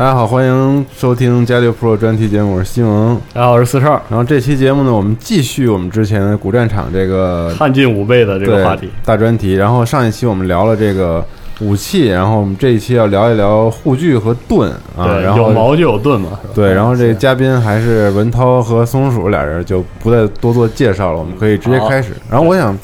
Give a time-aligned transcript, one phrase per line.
[0.00, 3.20] 大家好，欢迎收听《加六 Pro》专题节目，我是西蒙。
[3.34, 4.02] 大家好，我是四少。
[4.08, 9.52] 然后这期节目呢，我们继续我们之前的古战场这个汉晋五倍的这个话题，大专题。
[9.52, 11.22] 然后上一期我们聊了这个
[11.60, 15.04] 武器，然后我们这一期要聊一聊护具和盾啊。
[15.04, 16.30] 对，然后有矛就有盾嘛。
[16.54, 22.14] 对，然后这个嘉宾还是文涛和松鼠俩人，就不再多做介绍了，我们可以直接开始。
[22.30, 22.74] 然后我想。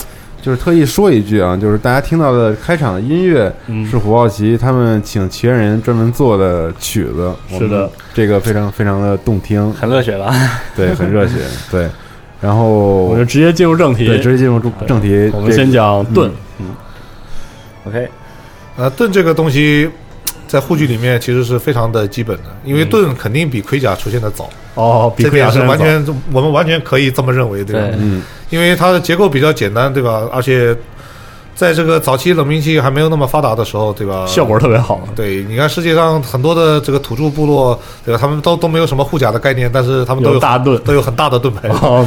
[0.46, 10.32] 就是特意说一句啊，就是大家听到的开场的音乐嗯是虎豹骑他们请奇缘人专门做的曲子，是的，这个非常非常的动听，很热血吧？
[10.76, 11.34] 对，很热血，
[11.68, 11.88] 对。
[12.40, 14.06] 然后我就直接进入正题。
[14.06, 15.28] 对，直接进入正正题。
[15.34, 16.30] 我们先讲盾。
[16.60, 16.66] 嗯
[17.88, 18.08] ，OK，
[18.76, 19.90] 呃，盾这个东西
[20.46, 27.86] 在护具里面其实是非常的基本的，因为盾肯定比盔甲出现的早，哦，比盔甲是完全我们完全可以这么认为，对吧？
[27.98, 30.28] 嗯，因为它的结构比较简单，对吧？
[30.32, 30.76] 而且
[31.54, 34.26] 在这个早期冷兵器还没有那么发达的时候，对吧？
[34.26, 35.08] 效果特别好。
[35.16, 38.18] 对，你看世界上很多的这个土著部落，对吧？
[38.20, 41.68] 他们都都没有什么护甲的概念，但是他们都有有大盾 都有很大的盾牌。
[41.82, 42.06] 哦，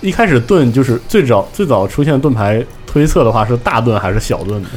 [0.00, 4.68] 一开始盾就是最早最早出现盾牌，推测的话是大盾还是小盾的？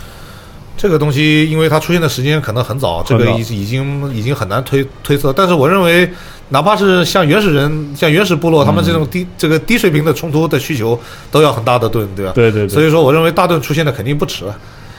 [0.81, 5.34] 这个东西，因为它出现的时间可能很早，这个已已经已经很难推推测。
[5.34, 6.09] 但是我认为，
[6.47, 10.97] 哪怕是像原始人、像原始部落，他们这种低这个低水平的冲突的需求，
[11.29, 12.31] 都要很大的盾，对吧？
[12.34, 14.45] 对对对，所以说，我认为大盾出现的肯定不迟。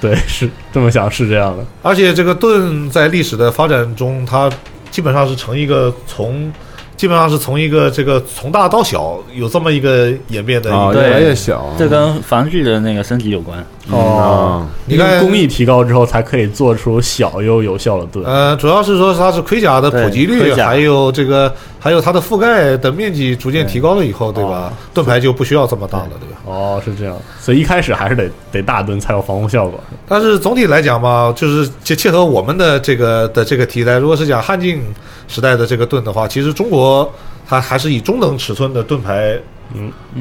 [0.02, 1.64] 对是这么想是这样的。
[1.82, 4.50] 而且这个盾在历史的发展中，它
[4.90, 6.52] 基本上是成一个从。
[6.96, 11.74] 基本上是从一个这个从大到小有这么一个演变的啊，越来越小。
[11.78, 13.66] 这跟防具的那个升级有关。
[13.88, 18.24] 哦，你看因为工艺提高之后，才可以做出小又有效的盾。
[18.24, 24.72] 呃，主要是说它是盔甲的普及率，还有这个还有它的覆盖的面积逐渐提高了以后，对吧？
[24.92, 26.36] 盾牌就不需要这么大了，对吧？
[26.44, 29.80] 哦，是这样，所以一开始还是得得大盾才有防护效果。
[30.06, 34.82] 但是总体来讲嘛，就是切切合我们的这个的这个题材，如果是讲汉晋
[35.26, 37.10] 时代的这个盾的话，其实中国
[37.48, 39.36] 它还是以中等尺寸的盾牌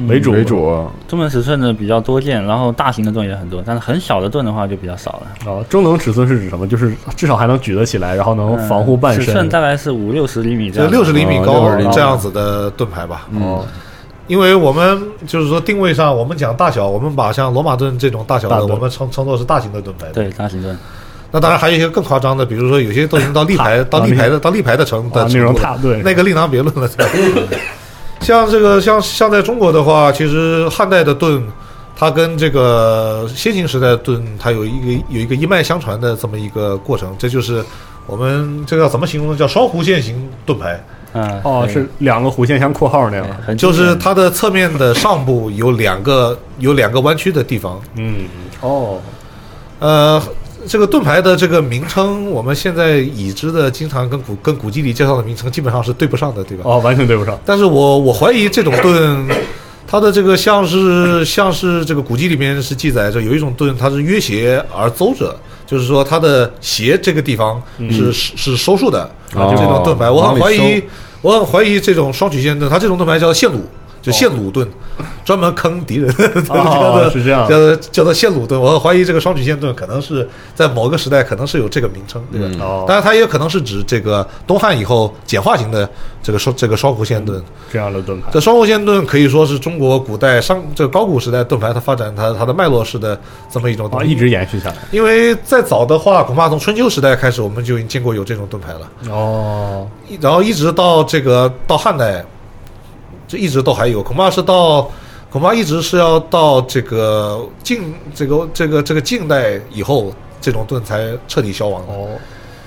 [0.08, 5.26] 为主为主，中等尺寸的比较多见，然后大型的盾也很多，但是很小的盾的话就比较少了。
[5.46, 6.66] 哦，中等尺寸是指什么？
[6.66, 9.48] 就是至少还能举得起来，然后能防护半嗯尺寸。
[9.48, 10.90] 大概是五六十厘米这就样。
[10.90, 13.26] 六十厘米高哦60厘米这样子的盾牌吧。
[13.40, 13.66] 哦，
[14.28, 20.06] 因为我们就是说定位上，我们讲大小，我们把像罗马盾这种大小的，我们称称作是大型的盾牌。
[20.12, 20.78] 对大型盾，
[21.32, 26.88] 那当然还有一些更夸张的，比如说有些都已经到立牌、到立牌的、到立牌的程的啊，那种程度了大盾，那个另当别论了。
[28.20, 31.42] 像这个像像在中国的话，其实汉代的盾，
[31.96, 37.64] 它跟这个先秦时代的盾，它有一个有一个一脉相传的这么一个过程，这就是
[38.06, 39.36] 我们这个要怎么形容呢？
[39.36, 40.82] 叫双弧线型盾牌，
[41.12, 48.26] 嗯，哦，是两个弧线像括号那样就是它的侧面的上部有两个有两个弯曲的地方，嗯，
[48.60, 49.00] 哦，
[49.78, 50.22] 呃，
[50.66, 56.64] 这个盾牌的这个名称，我们现在已知的，经常跟古跟古籍里介绍的名称基本上是对不上的，对吧？
[56.66, 57.38] 哦，完全对不上。
[57.44, 59.28] 但是我我怀疑这种盾，
[59.86, 65.36] 它的这个像是像是这个古籍里面是记载着有一种盾，它是约斜而邹者，
[65.66, 67.60] 就是说它的斜这个地方
[67.90, 70.82] 是、是是收束的，哦就这种盾牌，我很怀疑，
[71.22, 73.58] 我很怀疑这种双曲线盾，它这种盾牌叫线弩。
[74.02, 74.66] 就线鲁盾，
[75.24, 76.10] 专门坑敌人，
[76.48, 78.60] 哦 是这样叫做叫做线鲁盾。
[78.60, 82.84] 我怀疑这个双曲线盾可能是在某个时代可能是有这个名称，对吧？
[82.86, 85.88] 当然，它也可能是指这个东汉以后简化型的
[86.22, 87.42] 这个双这个双弧线盾。
[87.70, 93.18] 这样的盾牌这双弧线盾可以说是中国古代商这个高古时代盾牌它发展它它的脉络式的
[93.50, 94.10] 这么一种东啊，西。
[94.10, 94.76] 一直延续下来。
[94.90, 98.90] 因为再早的话，恐怕从春秋时代开始，我们就已经见过有这种盾牌了。
[99.10, 99.86] 哦，
[100.20, 102.24] 然后一直到这个到汉代，
[103.30, 104.90] 这一直都还有，恐怕是到
[105.30, 111.92] 恐怕一直是要到这个近这个这个这个近代以后，这种盾才彻底消亡的。
[111.92, 112.08] 哦，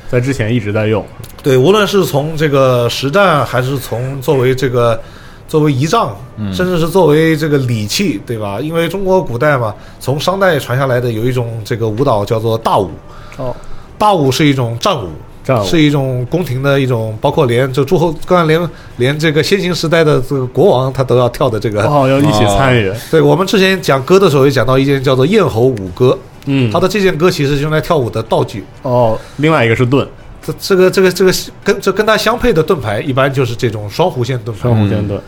[0.09, 1.05] 在之前一直在用。
[1.43, 4.97] 对，无论是从这个实战，还是从作为这个
[5.49, 6.15] 作为仪仗，
[6.53, 8.61] 甚至是作为这个礼器，对吧？
[8.61, 12.89] 因为中国古代嘛，从商代传下来的有一种这个舞蹈叫做大舞，
[13.35, 13.53] 哦，
[13.97, 15.09] 大舞是一种战舞。
[15.65, 21.83] 是一种宫廷的一种，包括连就诸侯，刚才连连这个先秦时代的这个国王，他都要跳的这个。
[21.83, 22.91] 哦，要一起参与。
[23.11, 28.63] 对我们之前讲歌的时候，也讲到一件叫做燕侯舞歌，嗯，他的这件歌其实是用来跳舞的道具。
[28.83, 30.07] 哦，另外一个是盾，
[30.41, 34.69] 这这个这个这个跟这跟它相配的盾牌，一般就是这种双弧线盾牌。
[34.69, 35.19] 双弧线盾。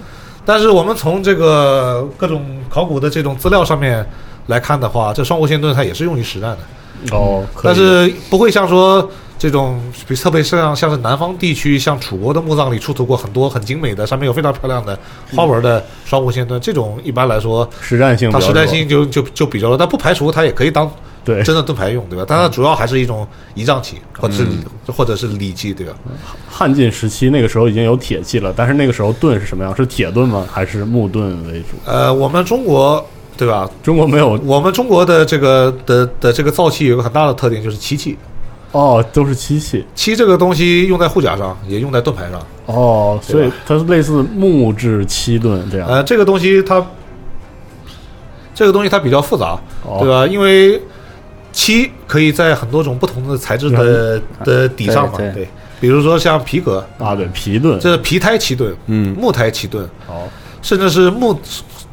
[0.46, 4.06] 但是我们从这个各种考古的这种资料上面
[4.48, 14.98] 来看的话，这双弧线盾它也是用于实战的，哦，但是不会像说这种，比特别像像是南方地区，像楚国的墓葬里出土过很多很精美的，上面有非常漂亮的
[15.36, 20.90] 花纹的双弧线盾，这种一般来说实战性它实战性就就就比较弱，但不排除它也可以当
[21.24, 22.26] 对真的盾牌用，对吧？
[22.28, 25.94] 但它主要还是一种仪仗器，或者是礼或者是礼器，对吧？
[26.50, 29.76] 汉晋时期那个时候已经有铁器了，但是那个时候盾是什么样？
[29.76, 30.48] 是铁盾吗？
[30.50, 31.76] 还是木盾为主？
[31.86, 33.06] 呃，我们中国
[33.36, 33.70] 对吧？
[33.84, 38.18] 中国没有我们中国的这个的的这个造器有个很大的特点，就是漆器。
[38.76, 42.46] 哦，都是漆器漆这个东西用在护甲上，也用在盾牌上。
[42.66, 45.88] 哦，所以它是类似木质漆盾这样。
[45.88, 46.86] 呃，这个东西它，
[48.54, 50.28] 这个东西它比较复杂，哦对吧？
[50.28, 50.82] 因为
[51.54, 55.48] 漆可以在很多种不同的材质的的底上嘛，对
[55.80, 57.80] 比如说像皮革，啊，对，皮盾。
[57.80, 60.28] 这是皮胎漆盾，嗯木胎漆盾，哦，
[60.62, 61.40] 甚至是木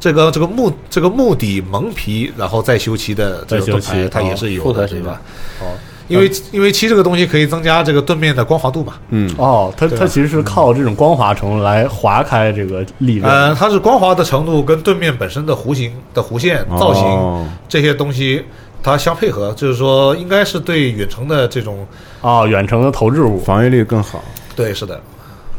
[0.01, 5.21] 这个这个木这个木底蒙皮，然后再修漆的这再修种盾牌，漆哦它也是有的对吧？
[5.61, 5.71] 哦
[6.07, 13.29] 因为因为漆这个东西可以增加这个盾面的光滑度嘛，嗯，哦，它它其实是靠这种光滑程度来划开这个利刃。
[13.29, 18.43] 嗯，它是光滑的程度跟盾面本身的弧形的弧线造型、哦这些东西
[18.83, 21.87] 它相配合，就是说应该是对远程的这种，
[22.21, 24.23] 哦，远程的投掷物防御力更好。
[24.55, 25.01] 对，是的，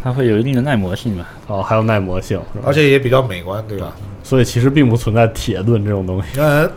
[0.03, 1.27] 它会有一定的耐磨性吧？
[1.49, 3.93] 哦，还有耐磨性，而且也比较美观，对吧？
[4.23, 6.39] 所以其实并不存在铁盾这种东西。
[6.39, 6.71] 呃，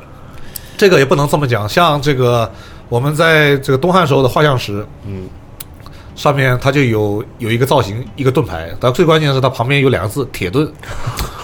[0.76, 2.50] 这个也不能这么讲，像这个
[2.90, 5.28] 我们在这个东汉时候的画像石，嗯，
[6.16, 10.72] 上面它就有有一个造型，一个盾牌，但最关键的是它旁边有两个字“铁盾”。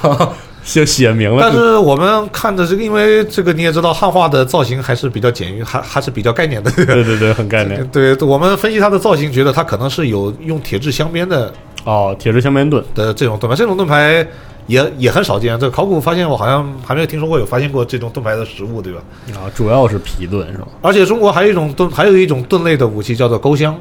[0.65, 1.41] 就写明了。
[1.41, 6.71] 但是我们看的这个，因为这个你也知道，汉化的造型还是比较简约，还还是比较概念的。
[6.71, 7.85] 对对对，很概念。
[7.91, 11.53] 对，我们分析它的造型，觉得它可能是有用铁质镶边的
[11.83, 12.81] 哦，铁质镶边盾。
[12.95, 14.25] 的这种盾牌，这种盾牌
[14.67, 15.59] 也也很少见。
[15.59, 19.01] 这考古发现，我好像还没有听说过有发现过这种盾牌的实物，对吧？
[19.35, 20.67] 啊，主要是皮盾是吧？
[20.81, 23.75] 而且中国还有一种盾，还有一种盾类的武器叫做钩香。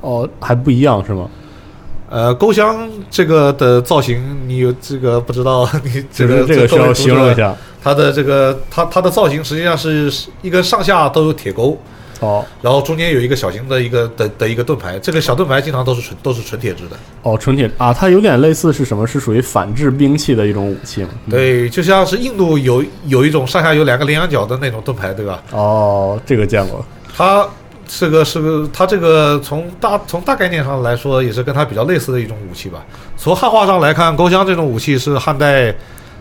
[0.00, 1.28] 哦，还不一样是吗？
[2.08, 5.68] 呃，钩香这个的造型，你有这个不知道？
[5.82, 7.34] 你这个这个需要形容一。
[7.34, 7.54] 下。
[7.82, 10.12] 它的这个它它的造型实际上是
[10.42, 11.78] 一根上下都有铁钩，
[12.20, 14.98] 哦然后中间有一个小型的一个的的一个盾牌。
[14.98, 16.96] 这个小盾牌经常都是纯都是纯铁制的。
[17.22, 19.06] 哦，纯铁啊，它有点类似是什么？
[19.06, 21.10] 是属于反制兵器的一种武器吗？
[21.30, 25.42] 对，就像是印度有有一种上下有两个羚羊角的那种盾牌，对吧？
[25.52, 26.84] 哦，这个见过。
[27.16, 27.46] 它
[27.86, 32.84] 这个是个，它这个从大从大概念上来说，也是跟它比较类似的一种武器吧。
[33.16, 35.74] 从汉化上来看，钩枪这种武器是汉代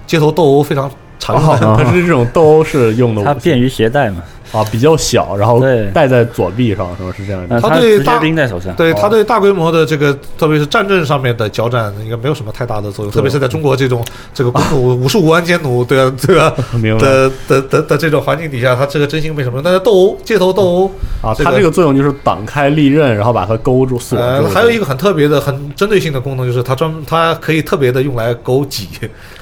[0.05, 1.67] 街头斗殴非常常用的。
[1.67, 4.21] 哦， 它是这种斗殴式用的武器它便于携带嘛，
[4.55, 7.13] 啊，比较小，然后对戴在左臂上，是吧？
[7.17, 7.55] 是这样的。
[7.55, 8.73] 呃它它直接对大兵在手上。
[8.75, 13.11] 对它对大规模的这个，特别是战阵上面的交战，应该没有什么太大的作用。
[13.11, 19.63] 特别是在中国这种这个公武武术无安奸奴，对啊，对啊 明白的的的的这种环境底下，它这个真心没什么用。
[19.63, 24.17] 但是斗殴、街头斗殴啊，这个它这个作用就是挡开利刃，然后把它勾住锁
[24.53, 28.87] 还有一个很特别的、很针对性的功能，就是它专门它可以特别的用来勾戟，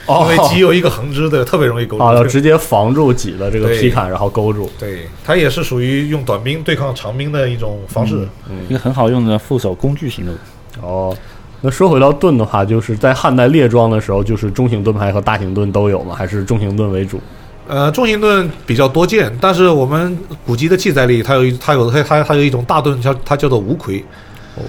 [0.06, 2.04] 哦因为戟有一个横支的，特别容易勾住。
[2.04, 4.70] 啊，要直接防住戟的这个对劈砍，然后勾住。
[4.80, 8.28] 对，它也是属于用短兵对抗长兵的一种方式。
[8.70, 10.34] 一个很好用的副手工具型的。
[10.82, 11.16] 哦，
[11.62, 16.16] 那说回到盾的话，就是在汉代列装的时候，就是中型盾牌和大型盾都有吗？
[16.16, 17.20] 还是中型盾为主？
[17.66, 24.04] 呃，重型盾比较多见，但是我们古籍的记载里，它有一它有它它它有一种大盾叫它叫做无魁，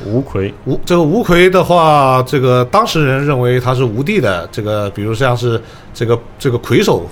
[0.07, 5.61] 无魁，无这个无魁的话，这个当时人认为它是无地的，这个比如像是
[5.93, 7.05] 这个这个魁首，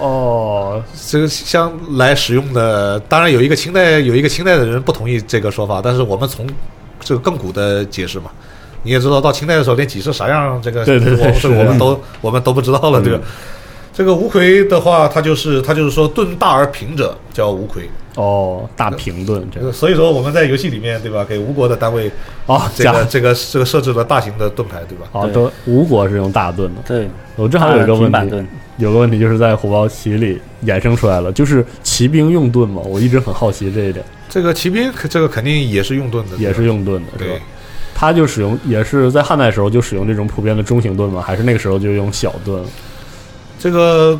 [0.00, 6.46] 哦，这个像来使用的，当然有一个清代有一个清代的人不同意这个说法，但是我们从
[7.00, 8.30] 这个更古的解释嘛，
[8.82, 13.20] 你也知道，到清代的时候连几是啥样，这个对对对我是这个我们都我们都不知道了，对吧？
[13.92, 22.08] 这个吴奎的话，他就是他就是说盾大而平者叫吴奎，哦，大平盾这个所以说我们在游戏里面对吧，给吴国的单位
[22.46, 25.08] 哦，这个这个这个设置了大型的盾牌对吧？
[25.10, 26.82] 哦，都吴国是用大盾的。
[26.86, 28.04] 对，我正好有一个问题。
[28.04, 28.48] 平板盾，
[28.78, 37.42] 有个问题就是在虎豹骑里衍生出来了，就是骑兵用盾嘛，我一直很好奇这一点，这个骑兵这个肯定也是用盾的，也是用盾的，是吧对？
[37.94, 41.20] 他就使用也是在汉代时候就使用这种普遍的中型盾吗？
[41.20, 42.64] 还是那个时候就用小盾？
[43.58, 44.16] 这个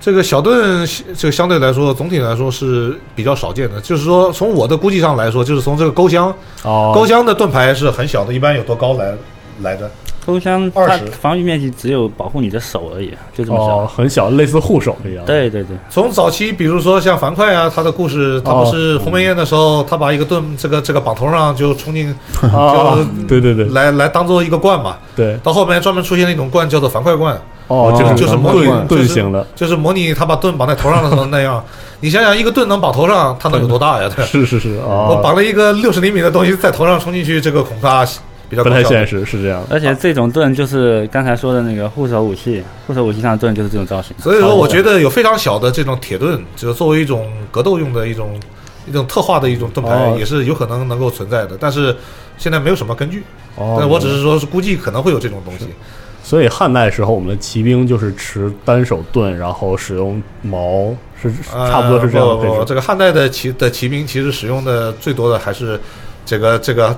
[0.00, 3.80] 这个小盾，这个相对来说，总体来说是比较少见的。
[3.80, 9.12] 就是说，从我的估计上来说，就是从这个钩箱，哦，钩箱的盾牌是很小的，一般有多高来
[9.62, 9.90] 来着？
[10.26, 13.76] 钩箱它20防御面积只有保护你的手而已，就这么小。
[13.76, 15.24] 哦，很小，类似护手一样。
[15.24, 22.12] 对对对，从早期，比如说像樊哙啊，他的故事，他不是鸿门宴的时候，他把一个盾这个这个绑头上就冲进，
[22.52, 24.96] 哦，对对对来来当做一个罐嘛。
[25.14, 31.62] 对，到后面专门出现了一种罐，叫做樊哙罐，哦，就是就是模拟盾的，就是模拟他把盾绑在头上的时候那样。
[32.00, 34.10] 你想想，一个盾能绑头上，它能有多大呀？
[34.14, 34.22] 对。
[34.26, 38.06] 是是是，哦，我绑了一个六十厘米的东西在头上冲进去，这个恐怕
[38.48, 39.64] 比较不太现实，是这样。
[39.70, 44.16] 而且这种盾就是刚才说的那个护手武器，护手武器上的盾就是这种造型。
[44.18, 48.38] 所以说，我觉得有非常小的这种铁盾，就是作为一种格斗用的一种
[48.88, 51.56] 一种特化的一种盾牌，哦也是有可能能够存在的。
[51.58, 51.96] 但是
[52.38, 53.22] 现在没有什么根据，
[53.56, 55.66] 哦，但我只是说是估计可能会有这种东西。
[56.22, 65.80] 所以汉代时候，我们的骑兵就是持单手盾，然后使用矛，是呃差不多是这样的这个汉代的骑的骑兵其实使用的最多的还是
[66.24, 66.96] 这个这个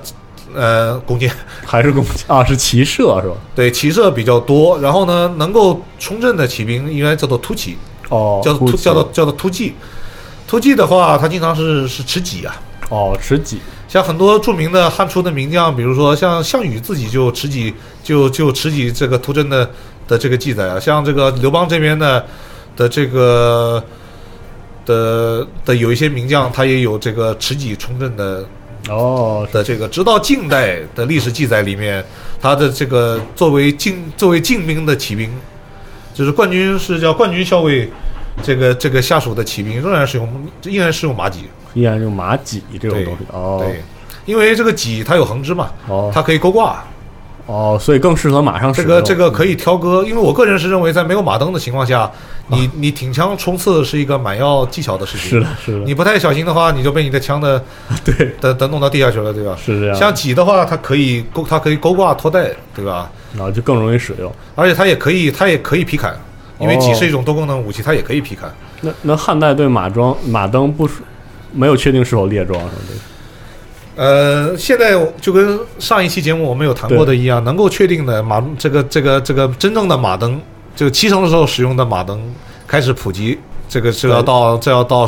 [0.55, 1.31] 呃弓箭，
[1.65, 3.35] 还是弓箭啊，是骑射是吧？
[3.55, 4.79] 对骑射比较多。
[4.79, 7.77] 然后呢，能够冲阵的骑兵应该叫做突骑，
[8.09, 9.73] 哦，叫做突叫做叫做突骑。
[10.47, 12.55] 突骑的话，它经常是是持戟啊。
[12.89, 19.69] 哦，持戟像很多著名的汉初的名将，比如说像项羽自己就持戟，就就持戟这个突阵的
[20.07, 20.79] 的这个记载啊。
[20.79, 22.25] 像这个刘邦这边的
[22.75, 23.83] 的这个
[24.87, 28.43] 的的有一些名将，他也有这个持戟冲阵的
[28.89, 29.87] 哦，的这个。
[29.87, 32.03] 直到近代的历史记载里面，
[32.41, 35.29] 他的这个作为禁作为禁兵的骑兵，
[36.13, 37.89] 就是冠军是叫冠军校尉。
[38.41, 41.41] 这个这个下属的骑兵仍然是用依然是用马戟，
[41.73, 43.25] 依然用马戟这种东西。
[43.33, 43.83] 哦对，
[44.25, 46.81] 因为这个戟它有横支嘛，哦它可以勾挂，
[47.49, 48.87] 哦，所以更适合马上使这。
[48.87, 52.09] 个这个可以挑歌，因为我个人是认为，在没有马灯的情况下，
[52.47, 55.29] 你你挺枪冲刺是一个蛮要技巧的事情。
[55.31, 57.59] 是的，是的，你不太小心的话，你就被你的枪的
[58.05, 59.57] 对的的弄到地下去了，对吧？
[59.59, 59.95] 是这样。
[59.95, 63.09] 像戟的话，它可以勾，它可以勾挂拖带，对吧？
[63.33, 64.31] 然后就更容易使用。
[64.53, 66.15] 而且它也可以，它也可以劈砍，
[66.59, 68.53] 因为哦戟是一种多功能武器，它也可以劈砍。
[68.81, 70.95] 那那汉代对马装马灯不是
[71.51, 73.03] 没有确定是否列装是吧？
[73.99, 80.39] 呃，现在就跟上一期节目我们有谈过的一样，能够确定的马这个这个这个真正的马灯，
[80.73, 82.17] 这个骑乘的时候使用的马灯
[82.65, 83.37] 开始普及，
[83.67, 85.05] 这个是要到这要到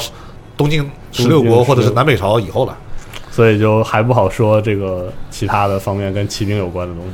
[0.57, 2.77] 东晋十六国或者是南北朝以后了。
[3.31, 7.11] 所以就还不好说这个其他的方面跟骑兵有关的东西。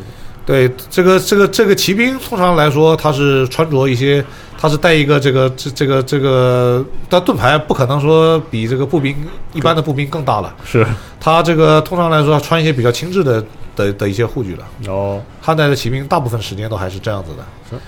[0.47, 4.25] 对，这个这个这个骑兵通常来说，他是穿着一些，
[4.57, 9.15] 他是带一个这个这这个这个，但盾牌不可能说比这个步兵
[9.53, 10.55] 一般的步兵更大了。
[10.65, 10.85] 是，
[11.19, 13.43] 他这个通常来说穿一些比较轻质的
[13.75, 14.65] 的的一些护具了。
[14.81, 17.79] 然后汉代的骑兵大部分时间都还是这样子的。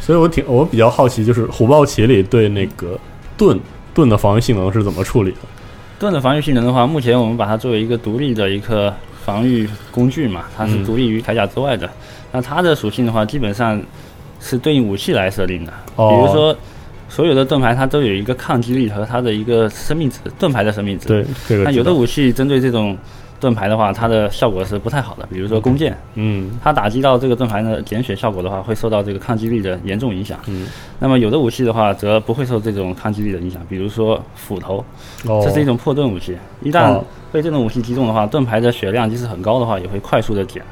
[0.00, 2.98] 所以我挺我比较好奇，就是虎豹骑里对那个
[3.36, 3.58] 盾
[3.92, 5.38] 盾的防御性能是怎么处理的？
[5.98, 8.94] 盾的防御性能的话，目前我们把它作为一个独立的一个
[9.24, 11.90] 防御工具嘛，它是嗯独立于铠甲之外的。
[12.32, 13.78] 那它的属性的话，基本上
[14.40, 15.72] 是对应武器来设定的。
[15.96, 16.56] 哦比如说，
[17.08, 21.08] 所有的盾牌它都有一个抗击力和它的一个生命值，盾牌的生命值。
[21.08, 22.96] 对，这个那有的武器针对这种
[23.40, 25.26] 盾牌的话，它的效果是不太好的。
[25.32, 30.38] 比如说弓箭，嗯它打击到这个盾牌的减血效果的话，会受到这个抗击力的严重影响。
[30.48, 30.66] 嗯，
[30.98, 34.84] 那么有的武器的话，则不会受这种抗击力的影响，比如说斧头，
[35.26, 36.36] 哦，这是一种破盾武器。
[36.62, 40.62] 一旦哦被这种武器击中的话，盾牌的血量即使很高的话，也会快速的减，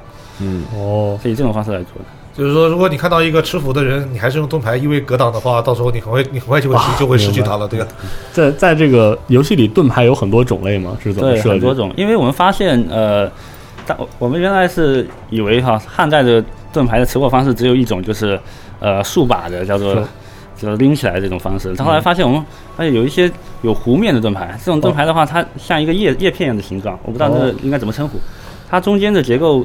[0.41, 2.05] 嗯，哦，是以这种方式来做的。
[2.37, 7.87] 就是说，如果你看到一个持斧的人，你还是用盾牌一位格挡的话，到时候你很快你很快就会就会失去明白它了，对吧？
[8.33, 10.97] 在在这个游戏里，盾牌有很多种类吗？
[11.03, 11.51] 是怎么对，设计？
[11.51, 13.31] 很多种，因为我们发现，呃，
[13.87, 18.39] 但我们原来是以为哈，汉代的盾牌的持握方式只有一种，就是
[18.81, 19.95] 呃竖把的，叫做
[20.59, 21.75] 就是拎起来这种方式。
[21.75, 22.45] 但后来发现，我们
[22.77, 23.31] 发现有一些
[23.63, 28.19] 有弧面的盾牌，这种盾牌的话，它像一个叶叶片一样的形状，我不知道这个应该怎么称呼。
[28.69, 29.65] 它中间的结构，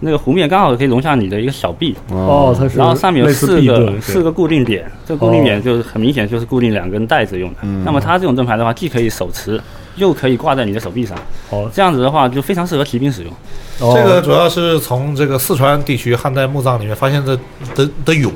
[0.00, 5.62] 那个弧面刚好可以容下你的一个小臂，哦，它是然后上面有四个，四个固定点，这个固定点哦。
[5.62, 7.56] 就是很明显就是固定两根带子用的。
[7.84, 9.60] 那么它这种盾牌的话，既可以手持，
[9.96, 11.16] 又可以挂在你的手臂上，
[11.50, 11.70] 哦。
[11.74, 13.32] 这样子的话就非常适合骑兵使用。
[13.80, 13.94] 哦。
[13.94, 17.38] 这个主要是从这个四川地区汉代墓葬里面发现的
[17.74, 18.30] 的的俑，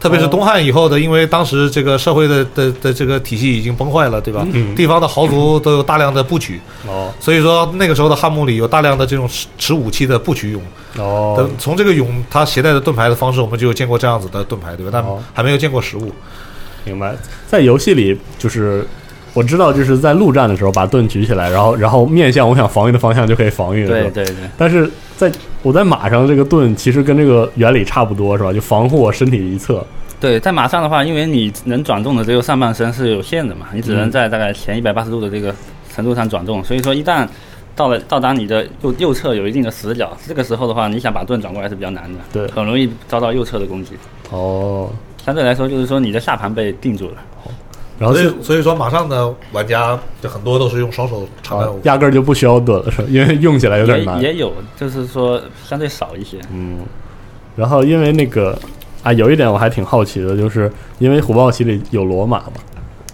[0.00, 4.46] 特别是东汉以后的，因为当时这个社会的的的这个体系已经崩坏了，对吧？
[4.74, 10.60] 地方的豪族都有大量的部曲，哦所以说那个时候的汉墓里有大量的这种持持武器的部曲俑。
[11.00, 14.90] 哦从这个俑它携带的盾牌的方式，我们就有见过这样子的盾牌，对吧？
[14.92, 16.10] 但哦还没有见过实物。
[16.84, 17.14] 明白，
[17.46, 18.86] 在游戏里就是
[19.34, 23.90] 我知道，就是在陆战的时候把盾举起来，然后然后面向我想防御的方向就可以防御了。
[23.90, 25.30] 对对对，但是在
[25.62, 28.52] 我在马上这个盾其实跟这个原理差不多，是吧？
[28.52, 29.84] 就防护我身体一侧。
[30.18, 35.54] 对，在马上的话，因为你能转动的只有上半身是有限的嘛，你只能在大概前一百八十度的这个
[35.94, 37.26] 程度上转动，所以说一旦
[37.74, 43.92] 到了到达你的右右侧有一定的死角，这个时候的话，你想把盾转过来是比较难的，对很容易遭到右侧的攻击。
[44.30, 44.90] 哦，
[45.24, 47.14] 相对来说，就是说你的下盘被定住了。
[48.00, 53.04] 然后是所以所以说，马上的玩家就很多都是用双手长啊弹武，压根儿就不需要盾了，是吧？
[53.10, 54.18] 因为用起来有点难。
[54.22, 56.38] 也也有，就是说相对少一些。
[56.50, 56.78] 嗯，
[57.54, 58.58] 然后因为那个
[59.02, 62.52] 啊，有一点我还挺好奇的，就是因为虎豹骑里有罗马嘛，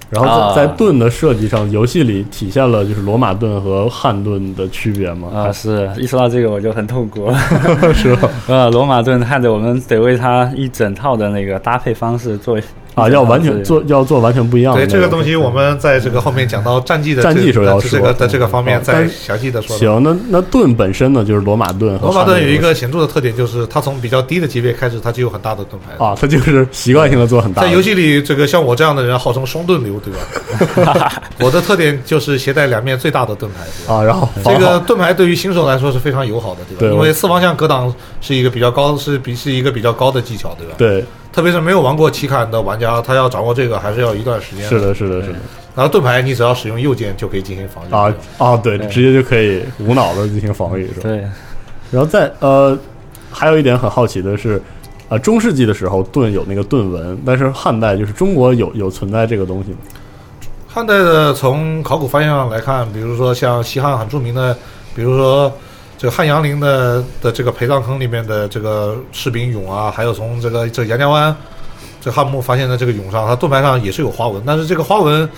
[0.09, 5.29] 然后啊在在盾的设计上，游戏里体现了就是罗马盾和汉盾的区别嘛？
[5.35, 7.29] 啊，是一说到这个我就很痛苦。
[7.93, 8.31] 是吧？
[8.47, 12.57] 呃，罗马盾看着我们得为它一整套的那个搭配方式做
[12.97, 14.91] 啊，要完全做要做完全不一样的对。
[14.91, 19.77] 这个东西，我们在这个后面讲到战绩的战绩这时候要说这个的这个方面嗯再详细的说。
[19.77, 26.03] 行，那那盾本身呢，就是罗马盾罗马盾有一个显著的特点，就是它从比较低的级别开始，它就有很大的盾牌。
[26.03, 27.61] 啊，它就是习惯性的做很大。
[27.61, 31.13] 在游戏里，这个像我这样的人号称双盾流，对吧？
[31.41, 33.93] 我的特点就是携带两面最大的盾牌。
[33.93, 36.81] 啊，然后这个盾牌对于新手来说是非常友好的，对吧？
[36.81, 40.75] 对因为四方向格挡是一个比较高，是比是一个比较高的技巧，对吧？
[40.79, 41.05] 对，
[41.37, 44.67] 特别是没有玩过奇坎的玩家，他要掌握这个还是要一段时间。
[44.67, 45.39] 是的，是的，是的。
[45.75, 47.93] 然后盾牌你只要使用右键就可以进行防御。
[47.95, 51.01] 啊啊，对，直接就可以无脑的进行防御，是吧？
[51.03, 51.19] 对。
[51.91, 52.75] 然后在呃，
[53.31, 54.63] 还有一点很好奇的是，
[55.11, 59.77] 呃，中世纪的时候盾有那个盾纹，但是汉代就是中国有有存在这个东西吗？
[60.67, 64.57] 汉代的从考古发现上来看，比如说像西汉很著名的，
[64.95, 65.53] 比如说
[65.99, 71.35] 这个汉阳陵的的这个陪葬坑里面的这个士兵俑啊，还有从这个这个杨家湾
[72.01, 75.29] 这汉墓发现的这个俑上，它盾牌上也是有花纹，但是这个花纹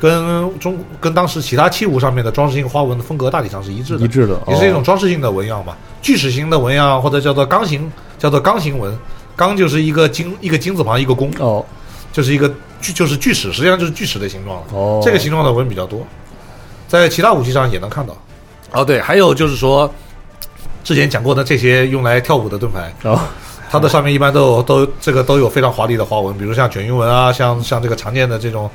[0.00, 8.96] 跟中跟当时其他器物上面的装饰性花纹的风格大体上是一致的，一致的，也是一种哦装饰性的纹样吧，锯齿形的纹样或者叫做钢形，叫做钢形纹，
[9.34, 11.64] 钢就是一个金一个金字旁一个弓，哦
[12.12, 12.48] 就是一个
[12.80, 14.62] 锯就是锯齿，实际上就是锯齿的形状了。
[14.72, 16.06] 哦，这个形状的纹比较多，
[16.86, 18.16] 在其他武器上也能看到。
[18.74, 19.90] 哦，对，还有就是说，
[20.82, 23.22] 之前讲过的这些用来跳舞的盾牌，然后
[23.70, 28.68] 它的上面一般都有都这个都有非常华丽的花纹，比如像卷云纹啊，像像这个常见的这种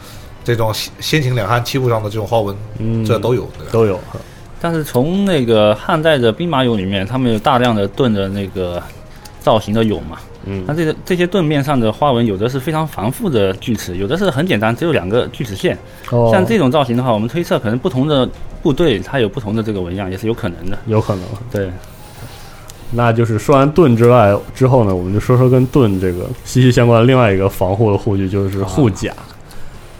[0.43, 3.41] 这种先先秦两汉器物上的这种花纹，嗯，这都有。
[3.57, 3.99] 对吧都有，
[4.61, 8.81] 但是从那个汉代的兵马俑里面，他们有大量的盾的那个
[9.41, 10.17] 造型的俑嘛。
[10.49, 15.77] 嗯那这个这些盾面上的花纹，有的是非常繁复的锯齿，有的是很简单，只有两个锯齿线。
[16.09, 18.27] 哦，像这种造型的话，我们推测可能不同的
[18.63, 20.77] 部队它有不同的这个纹样，也是有可能的。
[20.87, 21.23] 有可能。
[21.51, 21.69] 对，
[22.91, 29.13] 那就是说完盾之外之后呢，我们就说说跟盾这个息息相关的另外一个防护的护具，就是护甲。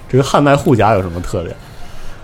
[0.10, 1.56] 这个汉代护甲有什么特点？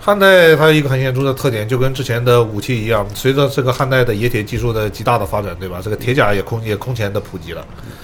[0.06, 5.80] 汉代它有一个很显著的特点，就跟之前的武器一样，随着这个汉代的冶铁技术的极大的发展，对吧？
[5.82, 7.60] 这个铁甲也空也空前的普及了。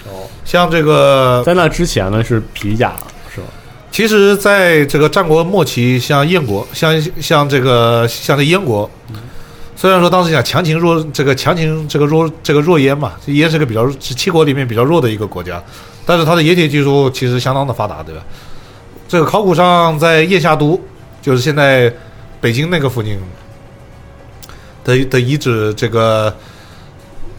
[0.09, 2.97] 哦，像这个在那之前呢是皮甲，
[3.33, 3.47] 是吧？
[3.93, 8.91] 其实，在这个战国末期，像燕国，像像这个像这燕国，
[9.77, 15.63] 虽然说当时讲强秦弱，这个强秦这个弱这个弱燕嘛，这燕是个比较是七国里面比较弱的一个国家，
[16.05, 18.23] 但是它的冶铁技术其实相当的发达，对吧？
[19.07, 20.81] 这个考古上在燕下都，
[21.23, 21.91] 就是现在
[22.41, 23.19] 北京那个附近
[24.85, 26.35] 的的遗址，这个，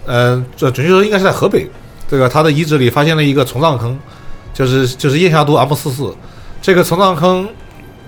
[0.06, 1.70] 呃，这准确说应该是在河北，
[2.10, 4.00] 这个它的遗址里发现了一个从葬坑，
[4.54, 6.16] 就是就是燕下都 M 四四。
[6.62, 7.48] 这个从葬坑，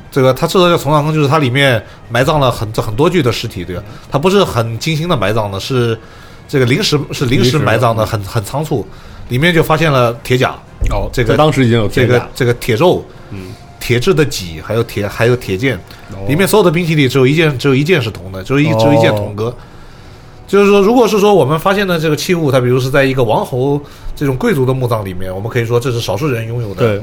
[0.09, 3.83] 这个它之所以叫从葬坑，就是它里面埋葬了很很多具的尸体，对吧？
[4.09, 5.99] 它不是很精心的埋葬的，是
[6.47, 8.87] 这个临时是临时埋葬的，很很仓促。
[9.27, 10.55] 里面就发现了铁甲，
[10.91, 13.47] 哦这个当时已经有这个这个铁肉，嗯，
[13.85, 15.77] 铁制的戟，还有铁还有铁剑，
[16.11, 19.55] 哦里面所有的兵器里只有一件只有一件是铜的，只有一哦只有一件铜戈。
[20.47, 23.79] 就是说，如果是说我们发现的这个器物，它比如是在一个王侯
[24.15, 26.97] 这种贵族的墓葬里面，我们可以说这是少数人拥有的对，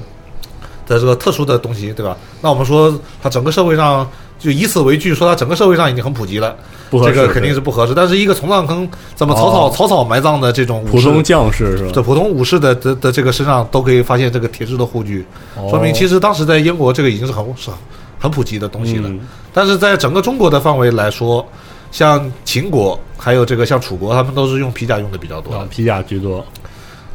[0.89, 2.17] 的这个特殊的东西，对吧？
[2.41, 2.93] 那我们说，
[3.23, 4.11] 它整个社会上
[4.43, 6.57] 就以此为据说它整个社会上已经很普及了，
[6.91, 7.95] 不合适，这个肯定是不合适。
[7.95, 11.93] 但是一个从葬坑怎么草草、哦草草埋葬的这种普通将士是吧？
[11.95, 15.25] 这普通武士的的的这个身上都可以发现这个铁质的护具，
[15.57, 17.71] 哦说明其实当时在英国这个已经是很是
[18.19, 19.09] 很普及的东西了。
[19.09, 19.21] 嗯
[19.55, 21.47] 但是在整个中国的范围来说，
[21.91, 25.55] 像秦国还有这个像楚国，他们都是用皮甲用的比较多。
[25.55, 26.43] 啊，皮甲居多。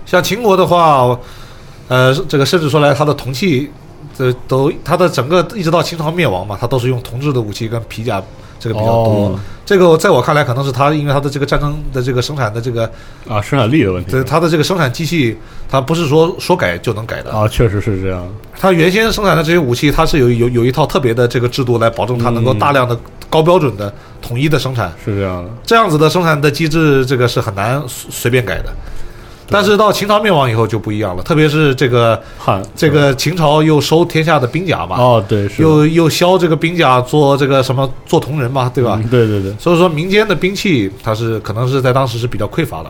[0.06, 1.18] 像秦国的话，
[1.88, 3.72] 呃，这个甚至说来，它的铜器，
[4.18, 8.22] 这都它的整个一直到清朝灭亡嘛，它都是用铜制的武器跟皮甲
[8.60, 9.14] 这个比较多。
[9.28, 12.90] 哦这个在我看来，可能是它因为它的这个战争的这个生产的这个，
[13.28, 15.38] 啊，生产力的问题对它的这个生产机器，
[15.70, 17.32] 它不是说说改就能改的。
[17.32, 18.26] 啊，确实是这样。
[18.58, 22.98] 它原先生产的这些武器，它是有有有一套特别的这个制度来保证它能够大量的
[23.30, 24.90] 高标准的统一的生产。
[25.04, 28.74] 是这样的，这样子的生产的机制，这个是很难随随便改的。
[29.50, 39.00] 但是到秦朝灭亡以后就不一样了，特别是这个汉这个秦朝又收天下的兵甲嘛，哦，对，是又又削这个兵甲做这个什么做铜人嘛，对吧？
[39.02, 42.90] 嗯对对对，所以说民间的兵器它是可能是在当时是比较匮乏的。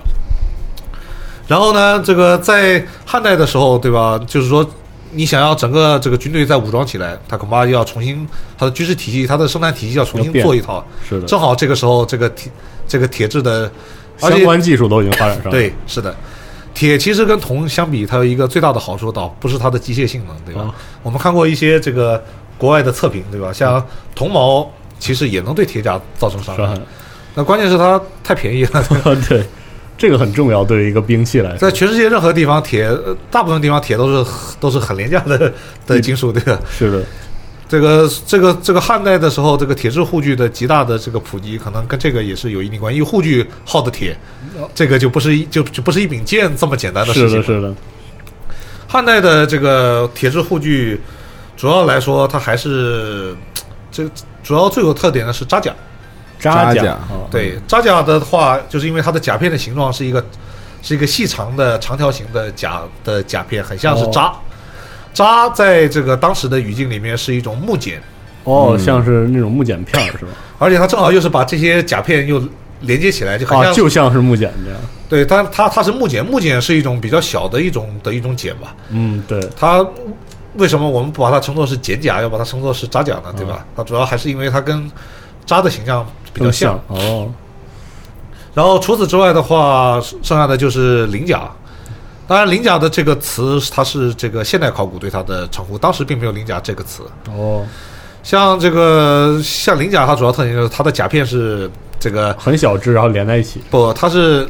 [1.47, 4.19] 然后呢，这个在汉代的时候，对吧？
[4.27, 4.67] 就是说，
[5.11, 10.85] 你想要整个这个军队再武装起来，他恐怕要重新他的军事体系、他的生产体系要重新做一套。
[11.07, 12.51] 是的，正好这个时候，这个铁
[12.85, 13.71] 这个铁质的，
[14.17, 15.51] 相关技术都已经发展上了。
[15.51, 16.13] 对，是的。
[16.77, 20.61] 铁其实跟铜相比，它有一个最大的好处，倒不是它的机械性能，对吧？
[20.61, 22.23] 哦我们看过一些这个
[22.55, 23.51] 国外的测评，对吧？
[23.51, 26.79] 像铜毛其实也能对铁甲造成伤害
[27.33, 28.83] 那关键是它太便宜了。
[29.27, 29.43] 对，
[29.97, 31.57] 这个很重要，对于一个兵器来说。
[31.57, 35.51] 在全世界任何地方，铁呃大部分地方铁都是都是很廉价的
[35.87, 36.59] 的金属，对吧？
[36.69, 37.03] 是的，
[37.67, 42.97] 这个这个这个汉代的时候，这个铁制护具的极大的这个普及，可能跟这个也是有一定关系。
[42.97, 44.17] 因为护具耗的铁，
[44.73, 47.29] 这个就不是一就就不是一柄剑这么简单的事情。
[47.29, 47.75] 是的，是的，
[48.87, 51.01] 汉代的这个铁制护具，
[51.55, 53.35] 主要来说，它还是
[53.91, 54.09] 这
[54.43, 55.73] 主要最有特点的是扎甲。
[56.39, 60.23] 扎甲啊，对扎甲的话，就是因为它的甲片的形状是一个
[60.83, 64.11] 是一个细长的长条形的甲的甲片，很像是哦
[65.17, 65.49] 扎。
[65.49, 68.01] 在这个当时的语境里面是一种木简，
[68.43, 70.31] 哦，嗯像是那种木简片儿是吧？
[70.59, 72.41] 而且它正好又是把这些甲片又
[72.81, 74.79] 连接起来，就很像、啊，就像是木简这样。
[75.09, 78.75] 对它它它是木简，木简是一种比较小的一种的一种简吧。
[78.89, 79.85] 嗯，对，它
[80.55, 83.33] 为什么我们不把它称作是简甲，要把它称作是扎甲呢？
[83.35, 83.65] 对吧？
[83.75, 84.91] 它主要还是因为它跟
[85.45, 86.79] 扎的形象比较更像。
[86.87, 87.31] 哦，
[88.53, 91.49] 然后除此之外的话，剩下的就是鳞甲。
[92.27, 97.03] 当然，鳞甲的这个词，它是这个现代考古对它的称呼，当时并没有鳞甲这个词。
[97.29, 97.65] 哦，
[98.21, 103.61] 像这个像鳞甲，它主要特点就是它的甲片是这个很小只，然后连在一起。
[103.69, 104.45] 不，它是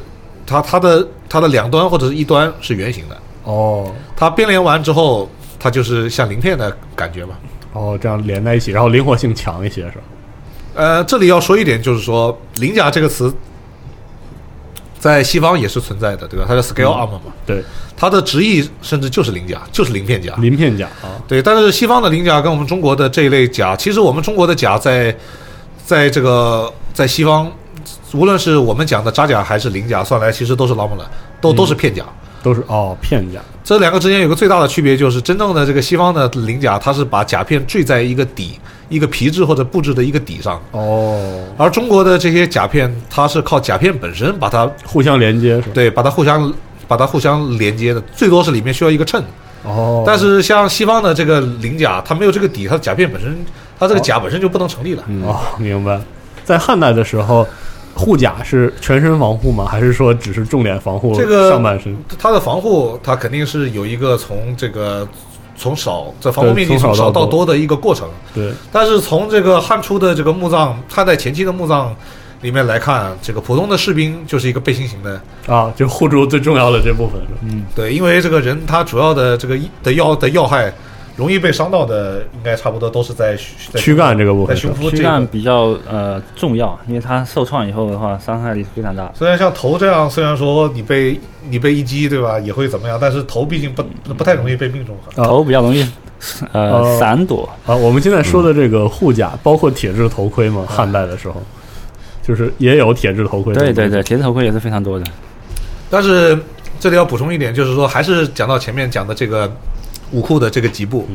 [0.45, 7.35] 它它的它的两端或者是一端是圆形的，哦，它编连完之后，它就是像鳞片的感觉嘛。
[7.73, 10.03] 哦，这样连在一起，然后灵活性强一些是吧？
[10.73, 13.31] 呃，这里要说一点，就是说“鳞甲”这个词
[14.99, 16.45] 在西方也是存在的，对吧？
[16.47, 17.63] 它叫 scale armor 嘛，对，
[17.95, 20.33] 它的直译甚至就是鳞甲，就是鳞片甲。
[20.37, 25.15] 鳞片甲啊，对，但是西方的鳞甲跟我们中国的这一类甲，其实我们中国的甲在
[25.85, 27.51] 在这个在西方，
[28.13, 32.03] 无论是我们讲的扎甲还是鳞甲，算来其实都是拉姆了，都都是片甲。
[32.47, 33.39] 都是哦片甲。
[33.61, 38.57] 这两个之间有个最大的区别，就是真正的这个西方的鳞甲，它是把甲片缀在一个底、
[38.87, 45.71] 一个皮质或者布质的一个底上，哦，而中国的这些甲片，它是靠甲片本身把它互相连接是吧？
[45.73, 46.53] 对把它互相
[46.87, 49.21] 把它互相连接的，最多是里面需要一个衬。
[49.63, 53.37] 哦，但是像西方的这个鳞甲，它没有这个底，它的甲片本身，
[53.77, 55.03] 它这个甲本身就不能成立了。
[55.25, 55.99] 哦，明白。
[56.45, 57.45] 在汉代的时候，
[57.97, 59.65] 护甲是全身防护吗？
[59.65, 61.97] 还是说只是重点防护这个上半身？
[62.19, 65.07] 它的防护，它肯定是有一个从这个
[65.57, 68.07] 从少这防护面积少到多的一个过程。
[68.33, 71.95] 对，但是从这个汉初的这个墓葬，汉代前期的墓葬
[72.41, 75.19] 里面来看，这个普通的士兵就是一个背心型的。
[75.47, 77.19] 啊，就护住最重要的这部分？
[77.41, 80.71] 嗯，对，因为这个人他主要的这个的要的要害，
[81.17, 83.35] 容易被伤到的，应该差不多都是在
[83.73, 85.27] 在躯干这个部分在胸腹这躯干个。
[85.27, 89.11] 比较呃重要，因为它受创以后的话，伤害力非常大。
[89.15, 94.95] 虽然像头这样，虽然说你被你被一击，对吧，也会怎么样，但是头毕竟不不太容易被命中。
[95.15, 95.83] 啊头比较容易
[96.51, 100.63] 呃哦闪躲，啊，我们现在说的这个护甲，包括铁质头盔嘛？
[100.67, 101.41] 汉代的时候，
[102.21, 103.53] 就是也有铁质头盔。
[103.55, 105.05] 对对对，，铁头盔也是非常多的。
[105.89, 106.37] 但是
[106.79, 109.51] 这里要补充一点，就是说还是讲到前面讲的这个
[110.11, 111.07] 武库的这个级部，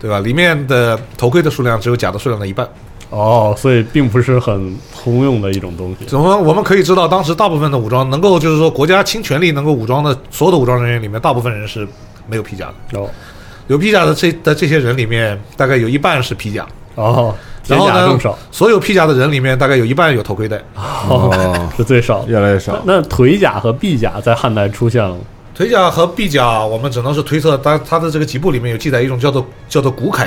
[0.00, 0.20] 对吧？
[0.20, 2.68] 里面的头盔的数量只有甲的数量的一半。
[3.10, 6.04] 哦，所以并不是很通用的一种东西。
[6.04, 11.84] 怎么我们可以知道，当时大部分的武装能够就是说国家倾全力能够武装的所有的武装人员里面，大部分人是
[12.28, 13.00] 没有皮甲的。
[13.00, 13.10] 哦，
[13.66, 20.56] 有皮甲的这的这些人里面，大概有一半是皮甲，哦，铁然后呢甲更少，，所有披甲的人里面大概有一半有头盔戴。
[20.76, 22.24] 哦，是最少。
[22.28, 22.80] 越来越少。
[22.84, 25.20] 那腿甲和臂甲在汉代出现了吗？
[25.60, 30.26] 腿甲和臂甲，我们只能是推测，它它的这个几部里面有记载一种叫做叫做骨铠，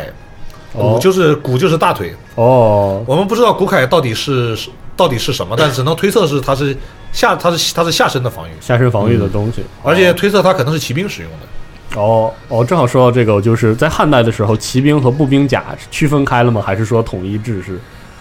[0.72, 1.00] 骨哦。
[1.02, 6.78] 就是骨就是大腿，哦，我们不知道骨铠到底是是到底是什么，但只能推测是它是
[7.12, 12.00] 下它是它是下身的防御，下身防御的东西，而且推测它可能是骑兵使用的。
[12.00, 16.62] 哦哦，正好说到这个，就是在汉代的时候，骑兵和步兵甲区分开了吗？
[16.64, 17.80] 还是说统一制式？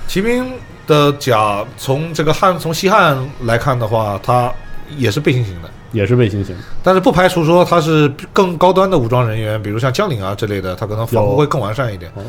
[0.08, 0.50] 骑兵
[0.86, 4.50] 的甲从这个汉从西汉来看的话，它
[4.96, 6.56] 也是背心型的，也是卫星型？
[6.82, 12.22] 但是不排除说它是更高端的武装人员，比如像将领啊之类的，它可能防护会更完善一点哦。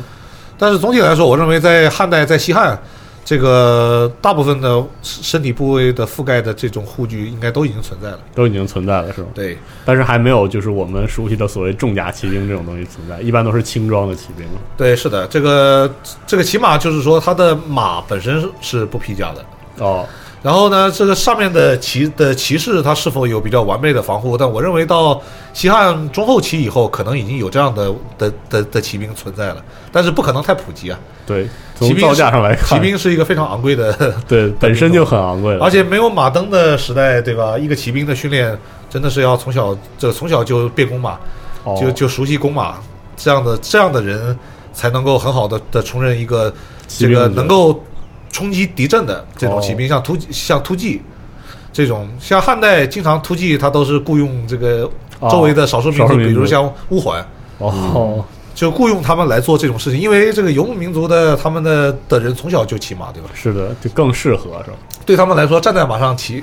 [0.56, 2.78] 但是总体来说，我认为在汉代在西汉。
[3.26, 8.18] 这个大部分的身体部位的覆盖的这种护具，应该都已经存在了。
[8.34, 9.28] 都已经存在了，是吗？
[9.34, 14.46] 对，但是还没有就是我们熟悉的所谓重甲骑兵这种东西存在，一般都是轻装的骑兵。
[14.76, 15.90] 对，是的，这个
[16.26, 19.42] 这个骑马就是说，它的马本身是不披甲的。
[19.82, 20.06] 哦，
[20.44, 24.36] 然后呢，这个上面的骑的骑士，他是否有比较完备的防护？
[24.36, 25.18] 但我认为到
[25.54, 30.98] 西汉中后期以后，可能已经有这样的的的的骑兵存在了，但是不可能太普及啊。
[31.24, 33.90] 对，从造价上来看，骑兵是一个非常昂贵的，
[34.28, 37.56] 对 本身就很昂贵了，而且没有马灯的时代，对吧？
[37.56, 38.54] 一个骑兵的训练
[38.90, 41.18] 真的是要从小这从小就变弓马，
[41.64, 42.74] 哦就就熟悉弓马，
[43.16, 44.38] 这样的这样的人
[44.74, 46.52] 才能够很好的的充任一个
[46.86, 47.82] 这个能够
[48.34, 51.00] 冲击敌阵的这种哦骑兵，像突像突骑
[51.72, 57.24] 这种，像汉代经常突骑，他都是雇佣这个哦周围的少数民族，比如像乌桓。
[57.58, 63.28] 哦，就雇佣他们来做这种事情，因为这个游牧民族的他们的的人从小就骑马，对吧？
[63.34, 64.76] 是的，就更适合是吧？
[65.06, 66.42] 对他们来说，站在马上骑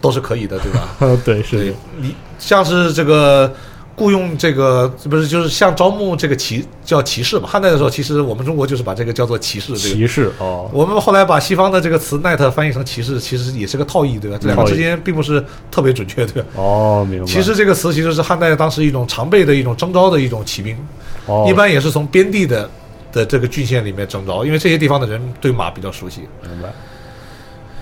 [0.00, 0.88] 都是可以的，对吧？
[1.22, 3.52] 对，是的，你像是这个
[3.96, 7.48] 雇佣这个不是就是像招募这个骑叫骑士嘛？
[7.48, 9.68] 汉代的时候，其实我们中国就是把这个叫做骑士。
[9.68, 14.38] 这个骑士哦，我们后来把西方的这个词 knight 翻译成骑士，其实也是个套译，对吧？
[14.38, 16.48] 这两个之间并不是特别准确，对吧？
[16.56, 17.26] 哦，明白。
[17.26, 20.76] 骑士这个词其实是汉代当时一种常备的一种征召的一种骑兵，
[21.24, 22.68] 哦，一般也是从边地的
[23.12, 26.20] 的这个郡县里面征召，因为这些地方的人对马比较熟悉。
[26.42, 26.68] 明白。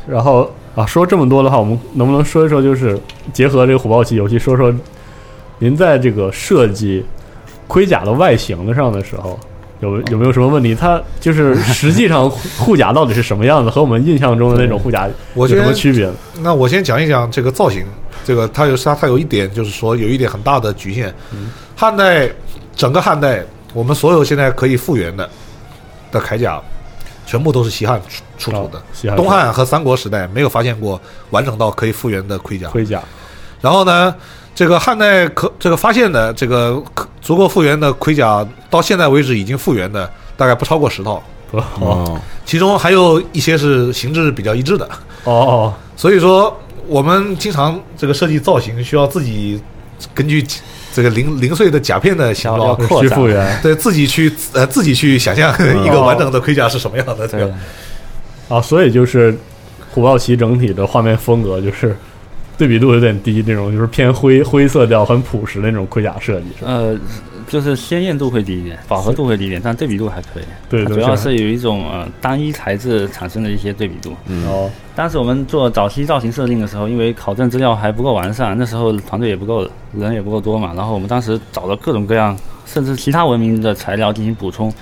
[0.06, 2.96] 然后啊，说这么多的话，我们能不能说一说，就是
[3.32, 4.72] 结合这个虎豹骑游戏，说说
[5.58, 7.04] 您在这个设计
[7.66, 9.38] 盔甲的外形的上的时候，
[9.80, 10.74] 有有没有什么问题？
[10.74, 16.10] 它就是实际上护甲到底是什么样子，和我们印象中的那种护甲 有什么区别？
[16.40, 17.84] 那我先讲一讲这个造型，
[18.24, 21.12] 这个它有它它有一点就是说有一点很大的局限。
[21.76, 22.28] 汉代
[22.76, 25.28] 整个汉代，我们所有现在可以复原的
[26.12, 26.60] 的铠甲，
[27.26, 28.82] 全部都是西汉出出土的哦。
[28.92, 32.68] 西汉东汉和三国时代没有发现过完整到可以复原的盔甲。
[32.68, 33.02] 盔甲
[33.60, 34.14] 然后呢，
[34.54, 41.64] 这个汉代可这个发现的这个可足够复原的盔甲，到现在为止已经复原的大概不超过十套，哦。
[41.80, 44.88] 哦，其中还有一些是形制比较一致的。
[45.24, 49.60] 哦所以说，我们经常这个设计造型需要自己
[50.12, 50.44] 根据
[50.92, 53.60] 这个零零碎的甲片的形状，去复原。
[53.62, 55.52] 对自己去呃自己去想象
[55.84, 57.46] 一个完整的盔甲是什么样的，对对。
[57.46, 57.54] 吧？
[58.48, 59.36] 啊，所以就是
[59.92, 61.96] 虎豹骑整体的画面风格就是
[62.56, 66.70] 对比度有点低，那种就是偏灰灰色调、很朴实的那种盔甲设计，是吧？
[66.70, 66.98] 呃，
[67.48, 70.44] 就是鲜艳度会低一点，饱和度会低一点，但对比度还可以。
[70.68, 74.14] 对主要是是有一种呃单一材质产生的一些对比度。
[74.46, 80.72] 哦当时我们做早期造型设定的时候，因为考证资料还不够完善，那时候团队也不够，人也不够多嘛。
[80.76, 84.72] 然后我们当时找了各种各样，甚至其他文明的材料进行补充。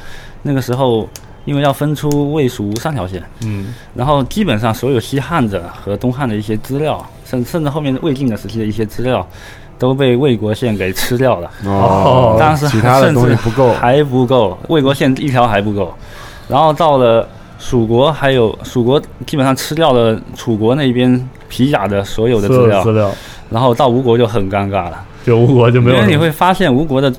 [0.43, 1.09] 那个时候，
[1.47, 9.27] 因为要分出魏蜀吴三条线，嗯然后基本上所有西汉的和东汉的一些资料，甚甚至后面魏晋的时期的一些资料，
[9.79, 11.51] 都被魏国线给吃掉了。
[11.65, 15.95] 哦当时其他的甚至东西不够，还不够，魏国线一条还不够，
[16.47, 17.27] 然后到了
[17.59, 22.83] 蜀国，还有蜀国基本上吃掉了楚国那边皮甲的所有的资料。
[22.83, 23.11] 资，料，
[23.49, 27.11] 然后到吴国就很尴尬了，就吴国就没有因为你会发现吴国的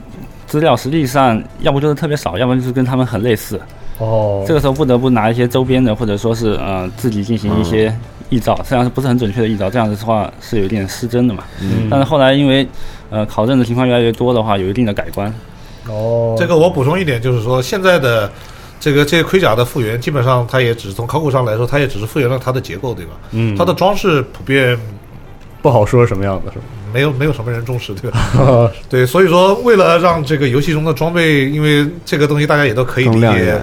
[0.45, 3.59] 资料实际上要不就是特别少，要不就是跟他们很类似，
[3.97, 7.95] 哦，这个时候不得不拿一些周边的，或者说是呃自己进行一些
[8.33, 11.43] 臆造，实际上是不是很准确的臆造，这样子的话是有一点失真的嘛。
[11.61, 12.67] 嗯但是后来因为
[13.09, 15.33] 呃考证的情况越来越多的话，有一定的改观。
[15.87, 18.31] 哦，这个我补充一点，就是说现在的
[18.79, 23.11] 这个这些盔甲的复原，基本上它也只是从考古上来说，它也只是复原了它的结构，对吧？
[23.31, 24.77] 嗯它的装饰普遍
[25.61, 26.65] 不好说什么样子是吧？
[26.93, 28.71] 没有没有什么人重视，对吧？
[28.87, 33.59] 对，所以说为了让这个游戏中的装备，因为这个东西大家也都可以理解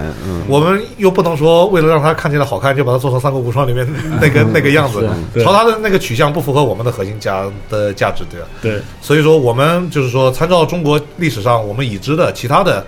[0.47, 3.87] 我们又不能说为了让它看起来好看，就把它做成《三国无双》里面
[4.19, 8.47] 那个那个样子，对朝它的那个取向不符合我们的核心价的价值，对吧？
[8.61, 12.85] 对，所以说我们就是说，参照中国历史上我们已知的其他的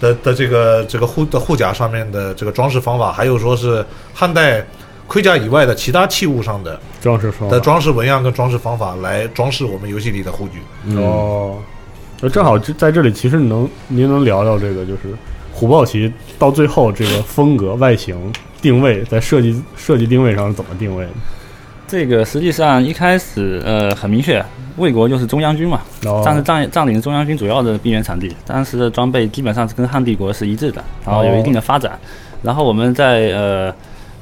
[0.00, 4.64] 的的这个这个护的护甲上面的这个装饰方法，还有说是汉代
[5.06, 10.96] 盔甲以外的其他器物上的装饰方法的装饰纹样跟装饰方法来装饰我们游戏里的护具。
[10.96, 11.58] 哦，
[12.20, 15.14] 那正好这在这里，其实你能您能聊聊这个，就是
[15.52, 21.10] 虎豹骑到最后这个风格、外形、定位，在设计设计定位上是怎么定位的？
[21.88, 24.44] 这个实际上一开始呃很明确，
[24.76, 31.96] 魏国就是中央军嘛，哦当时占占领中央军主要的兵源场地，当时的装备基本上是跟汉帝国是一致的，然后有一定的发展。
[32.42, 33.72] 然后我们在呃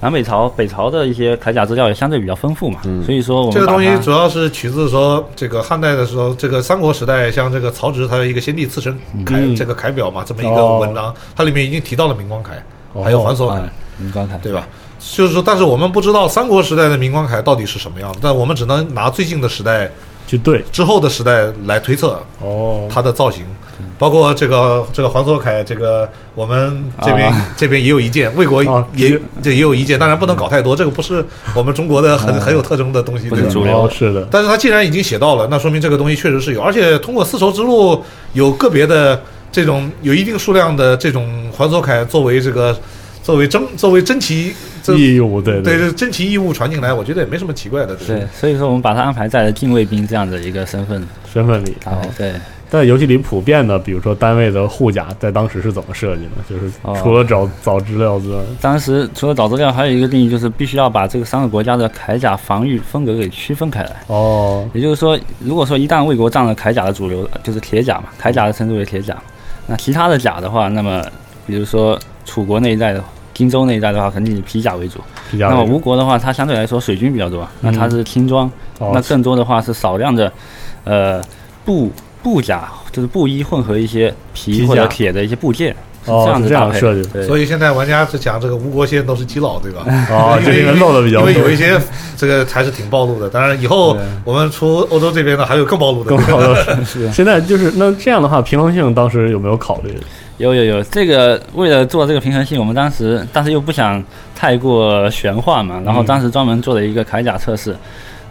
[0.05, 9.57] 南北朝、北朝的一些铠甲资料也相对比较丰富嘛，所以说我们这个东西主要是取自说这个汉代的时候，这个三国时代，像这个曹植他有一个先帝刺史铠、嗯。
[9.57, 10.79] 这个铠表嘛，这么一个哦。
[10.81, 12.49] 文章，它里面已经提到了明光铠，
[12.93, 14.69] 哦还有环所铠，哎，明光铠，对吧？
[14.99, 19.91] 就是说，但是我们不知道三国时代的明光铠到底是什么样的，但我们只能拿最近的时代
[20.27, 20.63] 去对。
[20.71, 23.43] 之后的时代来推测哦，它的造型，
[23.99, 27.47] 包括这个这个环所铠，这个我们这边、啊。
[27.57, 29.23] 这边也有一件，魏国啊也、是。
[29.43, 33.45] 这也有一件，当然不能搞太多，这个不是我们中国的很、很有特征的东西，对吧？
[33.45, 38.03] 不是主流哦是的，但是他既然已经写到了，那说明这个东西确实是有，而且通过丝绸之路
[38.33, 39.21] 有个别的
[39.53, 42.77] 这种有一定数量的这种环所铠作为这个
[43.23, 44.53] 作为珍作为珍奇
[44.83, 45.79] 这义务对对。
[45.79, 47.95] 这珍奇异物传进来，我觉得也没什么奇怪的。
[47.95, 51.07] 对对，所以说我们把它安排在了禁卫兵这样的一个身份。
[51.33, 51.75] 身份里。
[51.87, 52.33] 哦，对，
[52.71, 56.31] 在游戏里普遍的，比如说单位的护甲，在当时是怎么设计的？
[56.49, 64.03] 就是哦除了找找资料之外，当时除了找资料，还有一个定义就是必须要把这个三个国家的铠甲防御风格给区分开来。
[64.09, 69.17] 哦，也就是说，如果说一旦魏国占了铠甲的主流，就是铁甲嘛，铠甲的称之为铁甲。
[69.67, 71.03] 那其他的甲的话，那么
[71.47, 74.99] 比如说楚国那一带的、荆州那一带的话，肯定以皮甲为主。
[75.31, 80.33] 皮甲那么吴国的话，它相对来说水军比较多，那它是轻装，哦那更多的话是少量的，
[80.85, 81.23] 呃，
[81.65, 81.91] 布
[82.25, 85.69] 布甲，就是布衣混合一些皮或者铁的一些部件，
[86.05, 89.85] 是这这样子搭配样设计对，所以现在玩家是讲这个吴国先都是基佬，对吧？
[90.11, 91.79] 哦，因为这里面漏的比较多，因为有一些
[92.17, 93.29] 这个还是挺暴露的。
[93.29, 96.09] 当然，以后我们出欧洲这边的还有更暴露的。
[96.09, 97.13] 更暴露 的。
[97.13, 99.95] 现在就是那这样的话，平衡性当时有没有考虑？
[100.39, 104.03] 有有有，这个为了做这个平衡性，我们当时但是又不想
[104.35, 107.77] 太过玄幻嘛，然后当时专门做了一个铠甲测试，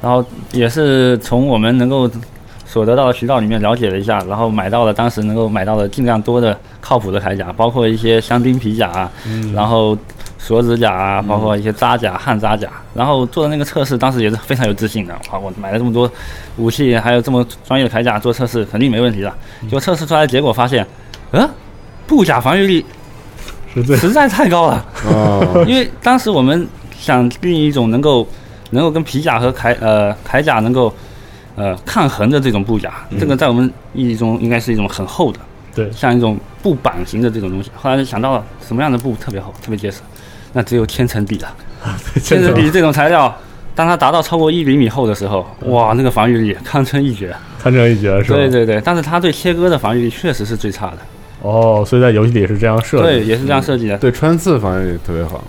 [0.02, 2.10] 然后也是从我们能够
[2.66, 9.12] 所得到的渠道里面了解了一下，然后买到了当时能够买到的尽量多的靠谱的铠甲，包括一些香槟皮甲啊，
[9.54, 9.98] 然后
[10.38, 15.14] 锁子甲啊，包括一些扎甲、焊扎甲，然后做的那个测试，当时也是非常有自信的。
[15.32, 16.10] 哇，我买了这么多
[16.58, 19.32] 武器，还有这么专业的铠甲做测试，肯定没问题的。
[19.64, 20.86] 结果测试出来的结果发现，
[21.32, 21.50] 呃，
[22.08, 22.86] 布甲防御力
[23.74, 24.86] 实在实在太高了。
[25.06, 28.28] 哦，因为当时我们想定一种能够
[28.72, 30.94] 能够跟皮甲和铠呃铠甲能够
[31.56, 35.40] 呃抗衡的这种布甲，这个在我们意义中应该是一种很厚的，
[35.76, 37.70] 对像一种布板型的这种东西。
[37.76, 40.02] 后来就想到了什么样的布特别厚、特别结实，
[40.54, 41.56] 那只有千层底了。
[42.22, 43.36] 千层底这种材料。
[43.76, 47.36] 当它达到超过一厘米厚的时候，哇，那个防御力堪称一绝。
[47.60, 48.38] 堪称一绝，是吧？
[48.38, 50.98] 对对对，但是它对切割的防御力确实是最差的。
[51.42, 53.10] 哦，所以在游戏里是这样设计的。
[53.10, 53.98] 对，也是这样设计的。
[53.98, 55.44] 对穿刺防御力特别好。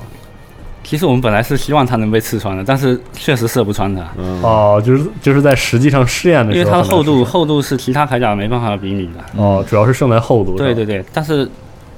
[0.85, 4.03] 其实我们本来是希望它能被刺穿的，但是确实射不穿它。
[4.17, 9.43] 嗯，哦，就是就是在实际上试验的时候因为，它的厚度厚度是其他铠甲没办法比拟的。
[9.43, 10.57] 哦，主要是胜在厚度。
[10.57, 11.49] 对对对，但是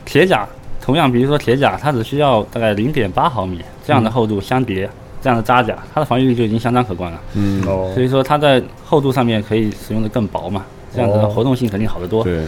[0.05, 0.47] 铁甲
[0.81, 4.89] 同样，比如说铁甲，它只需要大概零点八毫米这样的厚度相叠，
[5.21, 7.21] 这样的扎甲，它的防御力就已经相当可观了。
[7.35, 12.23] 嗯，哦所以说它在厚度上面可以使用的更薄嘛，这样子的哦活动性肯定好得多。
[12.23, 12.45] 对，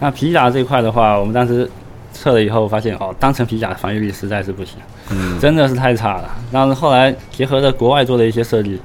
[0.00, 1.70] 那皮甲这一块的话，我们当时
[2.16, 4.74] 测了以后发现，哦，单层皮甲的防御力实在是不行，
[5.10, 6.30] 嗯，真的是太差了。
[6.50, 8.80] 但是后来结合着国外做的一些设计，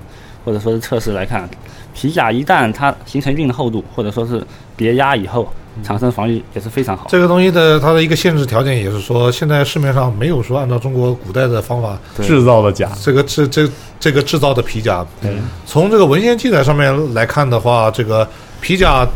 [0.45, 1.49] 或者说是测试来看，
[1.93, 7.07] 皮甲一旦它形成一定的厚度，或者说是叠压以后，产生防御也是非常好。
[7.09, 13.67] 这个东西的它的一个限制条件也是说，现在市面上没有说按照中国古代的方法，制造的甲，这个制这
[13.99, 15.05] 这个制造的皮甲。
[15.21, 15.31] 对
[15.65, 18.27] 从这个文献记载上面来看的话，这个
[18.59, 19.07] 皮甲。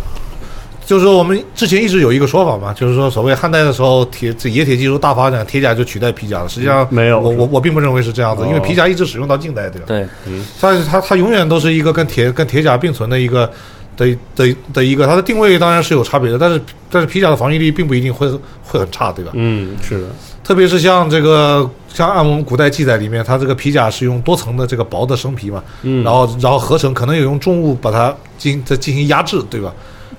[0.86, 6.48] 就是说，我们之前一直有一个说法嘛，就是说，所谓汉代的时候，铁这冶铁技术大发展，铁甲就取代皮甲了。
[6.48, 9.86] 实际上没有我我我并不认为是这样子，哦因为皮甲一直使用到近代，对吧？
[9.88, 10.08] 对，
[10.62, 13.52] 它它它永远都是一个跟铁跟铁甲并存的一个
[13.98, 18.30] 的的的一个，它的定位当然是有差别的，但是但是皮甲的防御力并不一定会
[18.63, 19.32] 会很差，对吧？
[19.34, 20.08] 嗯，是的，
[20.43, 29.73] 特别是像这个像按我们古代记载里面，它这个皮甲是用多层的这个薄的生皮嘛，嗯，然后然后合成，可能有用重物把它进再进行压制，对吧？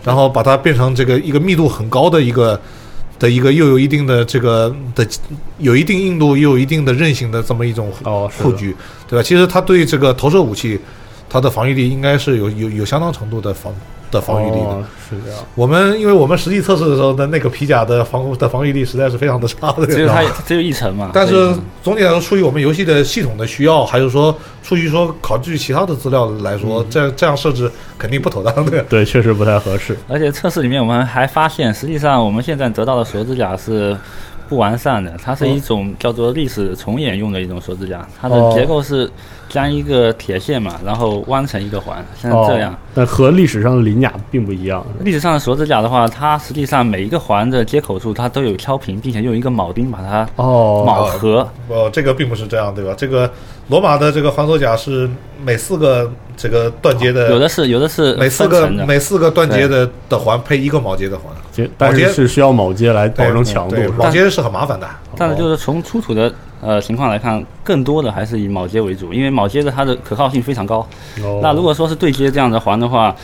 [0.06, 2.58] 然后把它变成这个一个密度很高的一个
[3.18, 5.04] 的一个又有一定的这个的
[5.58, 8.76] 有一定硬度又有一定的韧性的这么一种哦，是的护具，
[9.08, 9.22] 对吧？
[9.22, 10.78] 其实它对这个投射武器，
[11.28, 13.74] 它的防御力应该是有有有相当程度的防
[14.16, 14.66] 的的防御力的。
[14.66, 15.40] 哦是这样。
[15.54, 21.12] 我们因为我们实际测试的时候的那个皮甲的防的防御力实在是非常的差的，只有它只有一层嘛。
[21.14, 28.82] 但是总体来说，出于我们游戏的系统的需要，还是说出于说考据其他的资料来说，这样这样设置肯定不妥当的。
[28.90, 29.96] 对，确实不太合适。
[30.08, 33.96] 而且测试里面我们还发现，实际上我们现在得到的锁指甲是
[34.48, 39.08] 不完善的，它是一种叫做历史重演用的一种锁指甲，它的哦结构是
[39.48, 42.72] 将一个铁线嘛，然后弯成一个环，像这样。
[42.72, 44.84] 哦，但和历史上的鳞甲并不一样。
[45.00, 51.48] 历史上的锁子甲的话，它实际上每一个环的接口处它都有敲平，并且用一个铆钉把它哦，铆合。
[51.68, 52.94] 哦，这个并不是这样，对吧？
[52.96, 53.30] 这个
[53.68, 55.08] 罗马的这个环锁甲是
[55.44, 63.76] 每四个这个断节的，有的是有的是每四个每四个断节的的环配一个铆接的环，接但是是需要铆接来保证强度。
[63.76, 64.86] 铆接是很麻烦的。
[65.18, 66.30] 但是就是从出土的
[66.60, 70.86] 呃情况来看，更多的还是以铆接为主，因为铆接的它的可靠性非常高。
[71.22, 73.14] 哦那如果说是对接这样的环的话，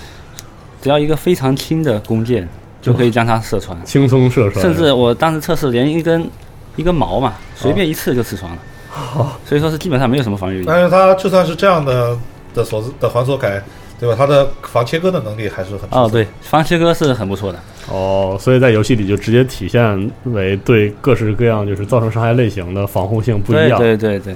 [0.80, 2.48] 只要一个非常轻的弓箭
[2.80, 6.28] 就可以将它射穿，轻松射穿，甚至我当时测试连一根
[6.76, 8.58] 一根毛嘛，随便一刺就刺穿了。
[9.46, 10.64] 所以说是基本上没有什么防御力。
[10.66, 12.18] 但是它就算是这样的
[12.54, 13.60] 的锁子的环锁铠，
[14.02, 14.16] 对吧？
[14.18, 17.58] 它的防切割的能力还是很哦，对，防切割是很不错的。
[17.88, 23.78] 哦，所以在游戏里就直接体现为对各式各样就是造成伤害类型的防护性不一对样。
[23.78, 24.34] 对对对，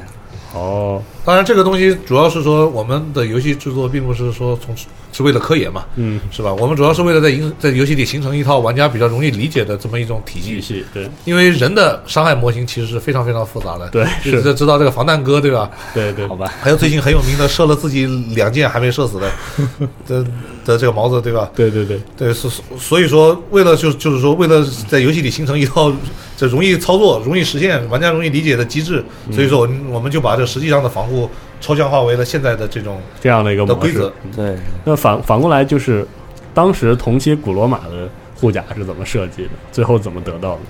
[0.55, 4.73] 哦，当然，这个东西主要是说我们的游戏制作并不是说从
[5.13, 6.53] 是为了科研嘛，嗯，是吧？
[6.55, 10.57] 我们主要是为了在营在游戏里形成一套玩家比较容易理解的这么一种体系。
[10.57, 15.69] 体系对因为人的伤害模型其实是非常非常复杂的，对就是是知道这个防弹哥对吧？
[15.93, 16.53] 对对好，吧。
[16.63, 18.07] 还有最近很有名的射了自己
[18.37, 19.31] 两箭还没射死的
[20.07, 20.25] 的
[20.65, 21.51] 的这个毛子对吧？
[21.57, 22.49] 对对对，对，是
[22.79, 25.91] 所以说，为了就就是说，为了在游戏里形成一套
[26.37, 29.03] 这容易操作、容易实现、玩家容易理解的机制，
[29.33, 31.16] 所以说我们我们就把这实际上的防护
[31.61, 34.13] 抽象化为了现在的这种这样的一个模式的规则。。
[34.35, 36.07] 对，那反反过来就是，
[36.53, 39.51] 当时同期古罗马的护甲是怎么设计的？
[39.73, 40.61] 最后怎么得到的？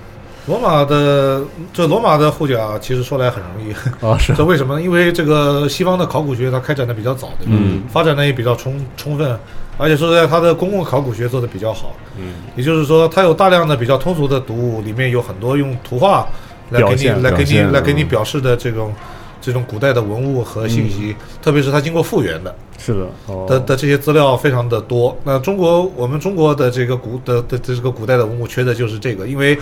[0.47, 1.43] 罗马的
[1.73, 3.73] 这罗马的护甲其实说来很容易，
[4.05, 4.81] 啊，是 这为什么呢？
[4.81, 7.51] 因为这个西方的考古学它开展的比较早，对吧？
[7.51, 9.37] 嗯发展的也比较充充分，
[9.77, 11.93] 而且说实在，它的公共考古学做的比较好。
[12.17, 16.25] 嗯，也就是说，它有大量的比较通俗的读物，里面有很多用图画
[16.69, 18.93] 来给你来给你来给你嗯表示的这种
[19.41, 25.17] 这种古代的文物和信息，特别是它经过复原的是的，哦，的的这些资料非常的多。
[25.23, 29.57] 那中国我们中国的这个古的的的这个古代的文物缺的就是这个，因为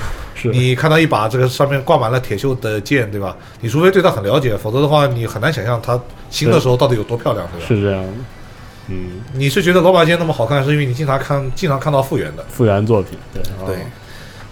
[0.52, 3.36] 你看到一把这个上面挂满了铁锈的剑，对吧？
[3.62, 6.00] 你除非对它很了解，否则的话你很难想象它
[6.30, 7.66] 新的时候到底有多漂亮，对吧？
[7.68, 8.10] 是这样的，
[8.90, 12.44] 嗯，你是觉得罗马剑那么好看，是因为你经常看经常看到复原的。
[12.50, 13.78] 复原作品，对哦对，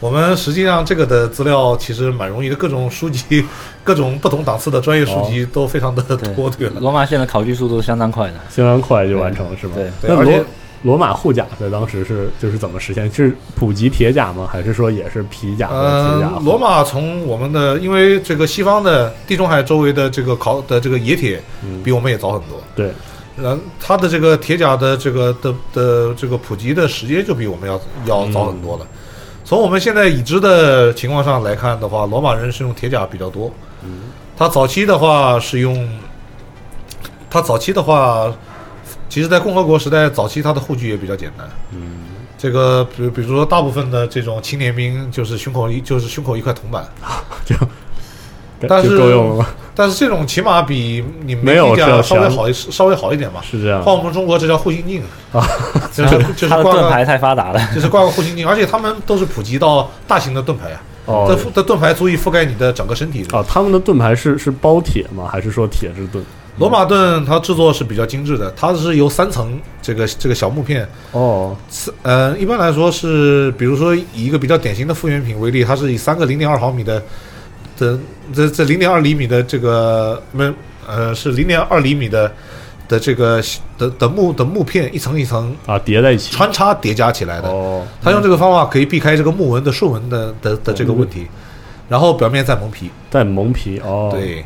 [0.03, 3.41] 我们实际上这个的资料其实蛮容易的，各种书籍、
[3.85, 6.03] 各种不同档次的专业书籍都非常的
[6.35, 6.81] 多，对了。
[6.81, 8.33] 罗马现在考据速度相当快的。
[8.49, 9.75] 相当快就完成了，是吧？
[9.75, 10.45] 对那罗对而且
[10.81, 13.09] 罗马护甲在当时是就是怎么实现？
[13.13, 14.45] 是普及铁甲吗？
[14.51, 22.91] 还是说也是皮甲和铁甲呃？，罗马从我们的，因为这个西方的地中海周围的这个考的这个冶铁嗯比我们也早很多，对，
[23.37, 28.85] 然后它的这个铁甲的这个的的这个普及的时间就比我们要要早很多了。
[29.43, 33.51] 从我们现在已知的情况上来看的话，罗马人是用铁甲比较多。
[33.83, 35.87] 嗯他早期的话是用，
[37.29, 38.33] 他早期的话，
[39.07, 41.47] 其实，在共和国时代早期，他的护具也比较简单。
[41.71, 41.99] 嗯，
[42.35, 47.69] 这个，比比如说，大部分的这种青年兵就是胸口一就是胸口一块铜板，啊，这样
[48.69, 49.47] 但是够用了吗？
[49.75, 53.41] 但是这种起码比你没有这样稍微好一稍微好一点吧。
[53.43, 55.01] 是这样换我们中国这叫护心镜
[55.31, 55.45] 啊，
[55.91, 57.59] 就是就是盾牌太发达了。
[57.73, 63.25] 就是挂个护心镜，而且他们都是普及到大型的盾牌啊，哦这的盾牌足以覆盖你的整个身体。
[63.31, 65.27] 哦，他们的盾牌是是包铁吗？
[65.31, 66.23] 还是说铁制盾？
[66.59, 71.57] 罗马盾它制作是比较精致的，它是由三层这个这个小木片，哦，
[72.03, 77.01] 呃，一般来说是，比如说以一个比较典型的复原品为例，它是以三个零点二毫米的
[77.77, 77.97] 的
[78.33, 80.51] 这这零点二厘米的这个没
[80.87, 82.31] 呃是零点二厘米的
[82.87, 83.41] 的这个
[83.77, 86.31] 的的木的木片一层一层啊，叠在一起。
[86.35, 87.47] 穿插叠加起来的。
[87.47, 91.25] 哦，他用这个方法可以避开这个木纹的竖纹的的的这个问题，
[91.87, 92.89] 然后表面再蒙皮。
[93.09, 94.43] 再蒙皮哦，，对，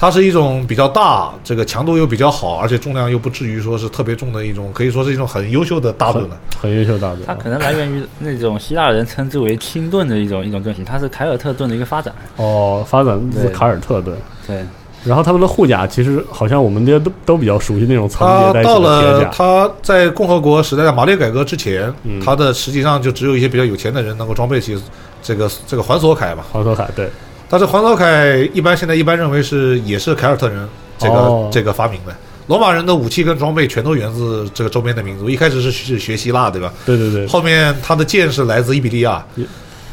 [0.00, 6.40] 它是一种比较大，这个强度又比较好，而且重量又不至于说是特别重的一种，可以说是一种很优秀的大盾很了。
[6.58, 7.20] 很优秀大盾。
[7.26, 12.14] 它可能来源于那种希腊人称之为轻盾的一种一种盾型，它是凯尔特盾的一个发展。
[12.36, 14.16] 哦，发展自对凯尔特盾。
[14.46, 14.64] 对，
[15.04, 18.78] 然后他们的护甲其实好像我们这些都都比较熟悉那种层它到。
[18.78, 24.82] 了他在共和国时代的马列改革之前，嗯它的实际上就只有一些比较有钱的人能够装备起
[25.22, 26.42] 这个这个环锁铠嘛。
[26.50, 27.10] 环锁铠对，
[27.50, 32.16] 但是黄索凯一般现在一般认为是也是凯尔特人这个、哦这个发明的。
[32.46, 35.28] 罗马人的武器跟装备全都源自这个周边的民族。
[35.28, 36.72] 一开始是是学希腊，对吧？
[36.86, 39.24] 对对对，后面他的剑是来自伊比利亚，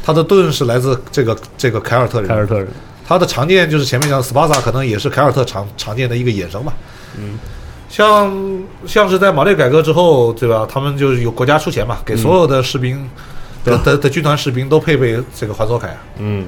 [0.02, 2.28] 他的盾是来自这个这个凯尔特人。
[2.28, 2.66] 凯尔特人，
[3.06, 6.72] 他的长剑就是前面讲的斯巴达，可能也是凯尔特常常见的一个衍生吧。
[7.16, 7.38] 嗯，
[7.88, 8.36] 像
[8.86, 10.66] 像是在马列改革之后，对吧？
[10.68, 13.08] 他们就是有国家出钱嘛，给所有的士兵
[13.64, 15.86] 的、的的军团士兵都配备这个环索铠。
[16.18, 16.46] 嗯，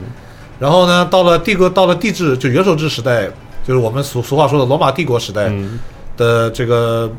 [0.61, 3.26] 然后呢，到了帝国，到了帝制，就元首制时代，
[3.66, 5.80] 就是我们俗俗话说的罗马帝国时代嗯
[6.16, 7.11] 的这个、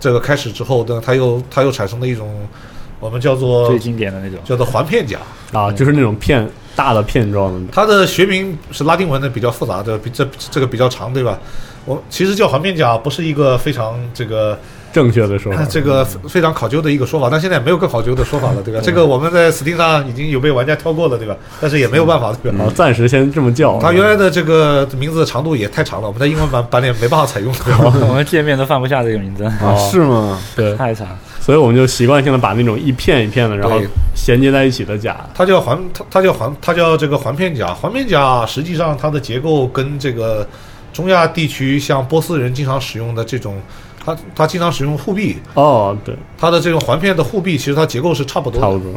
[0.00, 2.28] 这个开始之后，呢，它又它又产生了一种
[2.98, 4.38] 我们叫做最经典的那种。
[4.44, 5.18] 叫做环片甲。
[5.52, 11.38] 啊，就是那种片大的片状的，它的学名是拉丁文的，比较复杂的，比这这个比较长，对吧？
[11.84, 14.58] 我其实叫环片甲不是一个非常这个
[14.94, 15.62] 正确的说法。
[15.68, 18.80] 这个非常考究的一个说法，但现在没有更考究的说法了，对吧？
[18.82, 21.36] 这个我们在 Steam 上已经有被玩家挑过了，对吧？
[21.60, 22.64] 但是也没有办法，对吧？
[22.64, 23.78] 啊，暂时先这么叫。
[23.80, 27.92] 它原来的这个名字的长度也太长了，我们在英文版版里没办法采用，对吧？
[28.08, 30.38] 我们界面都放不下这个名字，啊， 是吗？
[30.54, 31.08] 对，太长。
[31.40, 33.78] 所以我们就习惯性的把那种一片一片的，然后
[34.14, 37.74] 衔接在一起的甲，它叫环，它它叫环，它叫这个环片甲。
[37.74, 40.46] 环片甲实际上它的结构跟这个
[40.90, 43.60] 中亚地区像波斯人经常使用的这种，
[44.04, 48.66] 它它经常使用护臂，哦，对，它的这个环片的护臂其实它结构是差不多的。
[48.66, 48.92] 差不多。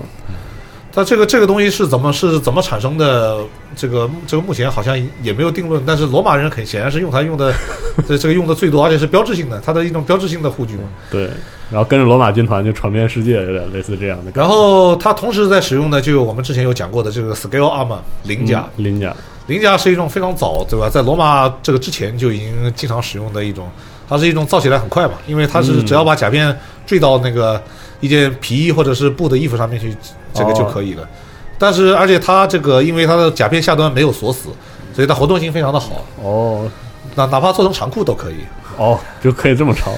[0.94, 3.38] 它这个这个东西是怎么是怎么产生的？
[3.76, 7.54] 这个这个目前好像也没有定论，但是罗马人很显然是用它用的，
[8.08, 10.84] 这这个用的最多，而且是标志性的，它的一种标志性的护具嘛。
[11.12, 11.30] 对，
[11.70, 14.32] 然后跟着罗马军团就传遍世界，有点类似这样的。
[14.34, 20.90] 然后它同时在使用的就有我们之前有讲过的这个 scale armor 鳞甲，嗯鳞甲，鳞甲是一种非常早，对吧？
[20.90, 23.70] 在罗马这个之前就已经经常使用的一种，
[24.08, 27.62] 它是一种造起来很快嘛，因为它是嗯只要把甲片坠到那个
[28.00, 29.96] 一件皮衣或者是布的衣服上面去，
[30.34, 31.08] 这个就可以了。
[31.58, 34.50] 但是而且它这个因为它的甲片下端没有锁死，
[34.94, 36.70] 所以它活动性非常的好，哦
[37.16, 38.36] 那哪怕做成长裤都可以。
[38.78, 39.92] 哦，就可以这么抄。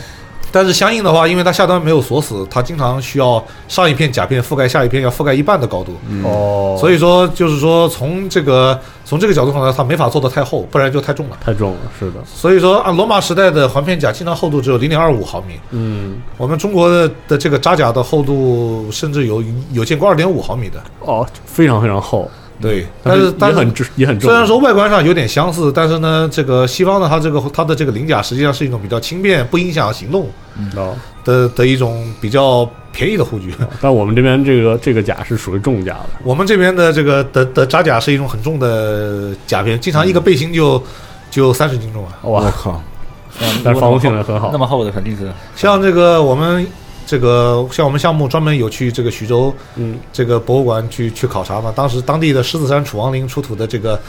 [0.51, 5.95] 但是相应的话，因为它下端没有锁死，它经常需要上一片甲片覆盖下一片，要覆盖一半的高度。
[6.23, 11.37] 哦，所以说，就是说从这个从这个角度上来，它没法做的太厚，不然就太重了。
[11.43, 15.59] 太重了，是的，所以说，按罗马时代的环片甲，经常厚度只有零点二五毫米。
[15.71, 20.81] 嗯，我们中国的的这个扎甲的厚度，甚至有有见过二点五毫米的。
[21.01, 22.29] 哦，非常非常厚，
[22.61, 24.29] 对，但但是但是也很重，也很重。
[24.29, 30.29] 虽然说外观上有点相似，但是呢，这个西方的它这个它的这个鳞甲实际上是一种比较轻便、不影响行动
[30.75, 33.53] 哦，的的一种比较便宜的护具。
[33.79, 40.83] 但我们这边这个这个甲是属于重甲的， 我们这边的这个的的扎甲是一种很重的甲片，经常一个背心就
[41.31, 42.11] 就三十斤重啊。
[42.21, 42.83] 我哇，靠，
[43.63, 44.57] 但是防护性能很好那。
[44.57, 46.67] 么厚的肯定是像这个我们
[47.09, 53.99] 这个像我们项目专门有去这个徐州嗯，这个博物馆去去考察嘛，当时当地的狮子山楚王陵出土的这个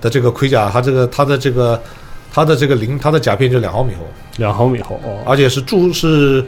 [0.00, 1.82] 的这个盔甲，它这个它的这个
[2.32, 6.44] 它的这个鳞，它的甲片就两毫米厚，两毫米厚哦而且是铸是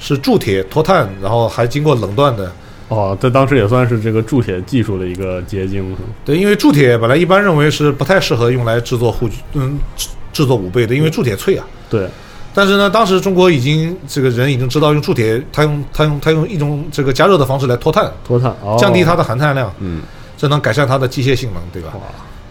[0.00, 2.50] 是铸铁脱碳，然后还经过冷锻的。
[2.88, 5.98] 哦，这当时也算是这个铸铁技术的一个结晶，是吗？
[6.24, 11.64] 对，因为铸铁本来一般认为是不太适合用来制作护具，嗯，制制作武备的，因为铸铁脆啊。
[11.88, 12.08] 对，
[12.54, 20.00] 但是呢，当时中国已经这个人已经知道用铸铁，他用他用他用一种这个加热的方式来脱碳，脱碳，哦、降低它的含碳量，嗯，
[20.36, 22.00] 这能改善它的机械性能，对吧哇？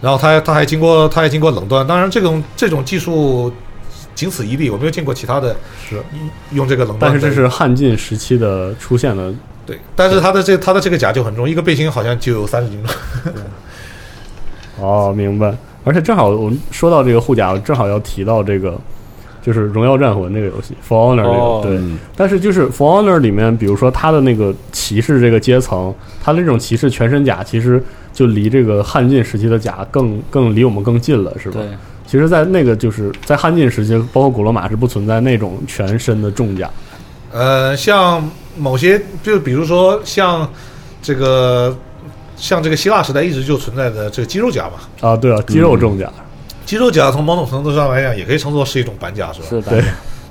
[0.02, 3.50] 然后它还它还经过它还经过冷锻，当然这种这种技术
[4.14, 5.56] 仅此一例，我没有见过其他的
[5.88, 5.98] 是，
[6.52, 6.98] 用这个冷锻。
[7.00, 9.32] 但是这是汉晋时期的出现的，
[9.64, 13.32] 对，但是它的这它的这个甲就很重，一个背心好像就有三十斤重。
[14.80, 15.54] 哦，明白。
[15.84, 18.78] 而且正好我们说到这个护甲，我正好要提到这个，
[19.44, 21.76] 就是《荣耀战魂》那个游戏《For Honor》那个，哦对。
[21.76, 27.82] 嗯但是就是《For Honor》里面，比如说他的那个骑士这个阶层，他的这种骑士全身甲，其实
[28.12, 31.60] 就离这个汉晋时期的甲更更离我们更近了，是吧？
[32.06, 36.70] 其实，在那个就是在汉晋时期，包括古罗马是不存在那种全身的重甲。
[37.32, 38.22] 呃，像
[38.56, 40.48] 某些就比如说像
[41.02, 41.76] 这个
[42.36, 46.12] 像这个希腊时代一直就存在的这个肌肉甲嘛，啊，对啊，肌肉重甲，
[46.64, 49.46] 肌肉甲从某种程度上来讲也可以称作是一种板甲，是吧？
[49.48, 49.84] 是的，对，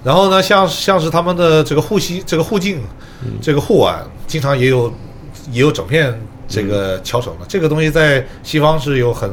[0.04, 2.82] 然后呢，像像是他们的这个护膝、这个护颈、
[3.42, 4.92] 这个护腕，经常也有
[5.52, 6.14] 也有整片
[6.48, 7.46] 这个敲绳的。
[7.48, 9.32] 这个东西在西方是有很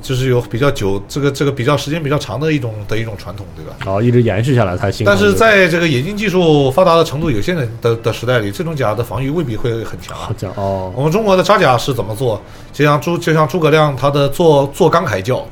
[0.00, 3.74] 就是有比较久这个这个比较时间比较长的一种的一种传统，对吧？
[3.84, 5.18] 然后一直延续下来才行但。
[5.18, 10.16] 是在这个冶金技术发达的程度有限的的的时代里，这种甲的防御未必会很强。
[10.16, 12.40] 好像哦，我们中国的扎甲是怎么做？
[12.72, 15.44] 就像诸就像诸葛亮他的做做钢铠教，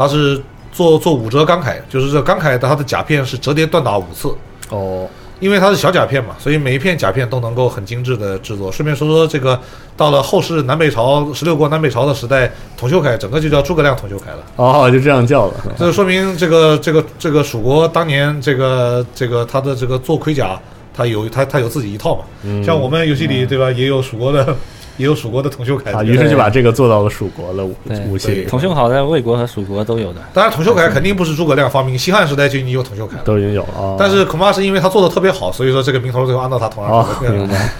[0.00, 0.40] 他是
[0.72, 4.34] 做做五折钢铠，就是这钢铠的它的甲片是折叠锻打五次，
[4.70, 5.06] 哦，
[5.40, 8.72] 因为它是小甲片嘛，所以每一片甲片都能够很精致的制作。
[8.72, 9.60] 顺便说说这个，
[9.98, 14.42] 到了后世南北朝十六国南北朝的时代，铜秀铠整个就叫诸葛亮铜秀铠了。
[14.56, 15.54] 哦，就这样叫了。
[15.76, 20.58] 这就说明这个这个这个蜀国当年这个这个他的这个做盔甲，
[20.96, 22.24] 他有他他有自己一套嘛。
[22.44, 24.56] 嗯像我们游戏里对吧，也有蜀国的
[25.00, 27.64] 也有蜀国的铜秀凯啊，于是就把这个做到了蜀国的
[28.08, 30.20] 武器里，铜秀好在魏国和蜀国都有的。
[30.32, 33.22] 当然铜秀凯肯定不是诸葛亮发明，西汉时代就已经有铜秀凯了。
[33.24, 33.68] 都已经有了。
[33.76, 37.72] 哦但是恐怕是因为他做的特别好，所以说这个名头最后安到他头上哦去了。，明白。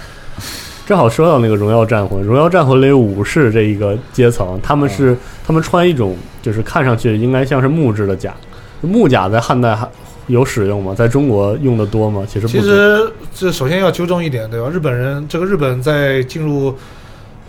[0.85, 5.15] 正好说到那个荣耀战魂，荣耀战魂里有武士这一个阶层，他们是
[5.45, 8.33] 他们穿一种就是看上去应该像是木质的甲，
[8.81, 9.87] 木甲在汉代还
[10.27, 10.93] 有使用吗？
[10.93, 12.23] 在中国用的多吗？
[12.27, 14.69] 其实不其实这首先要纠正一点，对吧？
[14.69, 16.75] 日本人这个日本在进入，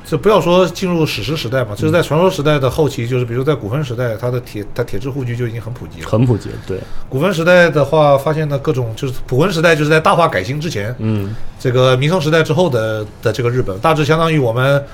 [0.04, 6.08] 这不要说进入史诗时代嘛，就是在传说时代的后期，就是比如在古坟时代，它的铁它铁质护具就已经很普及了。
[6.08, 6.78] 很普及，对，
[7.08, 14.84] 古坟时代的话，发现的各种就是古坟时代就是在大化改新之前，嗯，这个明宋时代之后的的这个日本，大致相当于我们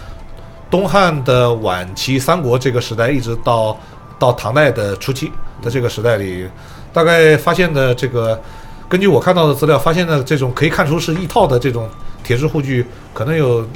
[0.71, 3.77] 东汉的晚期三国这个时代，一直到
[4.19, 5.33] 到唐代的初期
[5.63, 6.47] 的这个时代里，
[6.93, 8.39] 大概发现的这个，
[8.89, 11.89] 根据我看到的资料，发现的这种可以看出是一套的这种
[12.23, 12.85] 铁质护具，
[13.15, 13.67] 可能有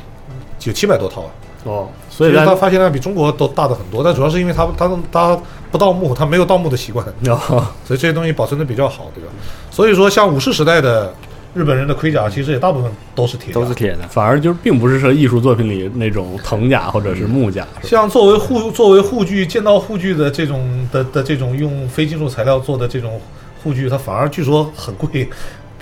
[0.66, 1.30] 有七百多套啊。
[1.64, 5.40] 哦，所以它发行量比中国都大的很多，但主要是因为它它它
[5.70, 9.30] 不盗墓，它没有盗墓的习惯，哦，所以这些东西保存的比较好，对吧？
[9.70, 11.14] 所以说，像武士时代的
[11.54, 14.08] 日本人的盔甲，其实也大部分都是铁的，都是铁的。
[14.08, 23.20] 反而就是并不是说艺术作品里那种藤甲或者是木甲，像作为护作为护具剑道护具的这种的的这种用非金属材料做的这种
[23.62, 25.30] 护具，它反而据说很贵，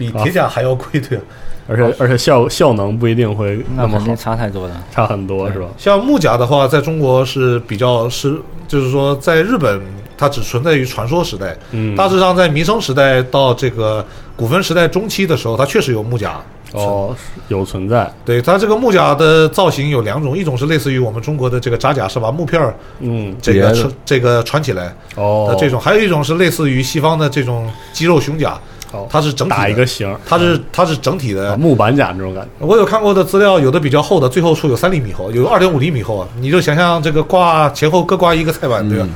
[0.00, 1.24] 比铁甲还要贵，对吧？
[1.68, 4.84] 而且而且效效能不一定会那么好差太多了。
[4.90, 5.66] 差很多，是吧？
[5.76, 9.80] 像木甲的话，在中国是比较是，就是说在日本
[10.18, 16.40] 它只存在于传说时代，嗯，大致上在弥生时代到这个古坟时代中期的时候，它确实有木甲。
[16.72, 17.12] 哦
[17.48, 28.56] 有存在，对它这个木甲的造型有两种，一种是类似于我们中国的这个扎甲，是把木片儿嗯，这个穿这个穿起来哦的，这种，还有一种是类似于西方的这种肌肉胸甲，
[28.92, 31.56] 哦它是整体的打一个形儿，它是它是整体啊的。
[31.56, 36.28] 木板甲那种感觉，我有看过的资料，有的比较厚的，最后处有三厘米厚，有二点五厘米厚啊。
[36.40, 39.06] 你就想象这个挂前后各挂一个菜板，对吧？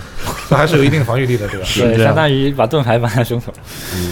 [0.49, 1.67] 这 还是有一定防御力的，对吧？
[1.75, 3.53] 对，相当于把盾牌绑在胸口。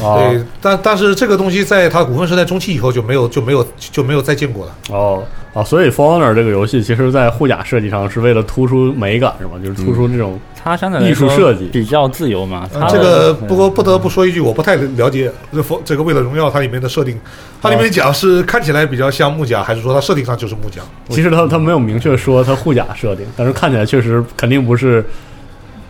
[0.00, 4.72] 哦对，但但是这个东西在它古坟时代中期以后就没有就没有就没有再见过了。
[4.90, 5.22] 哦
[5.55, 9.53] 哦，所以《For Honor》这个游戏其实在护甲设计上是为了突出美感，是吗？
[9.62, 12.66] 就是突出这种它相对来艺术设计比较自由嘛。
[12.88, 17.20] 这个不过不得不说一句，我不太了解这佛这个为了荣耀它里面的设定，
[17.61, 20.80] 它里面讲是看起来比较像木甲，还是说它设定上就是木甲？
[21.11, 25.05] 其实它它没有明确说它护甲设定，但是看起来确实肯定不是，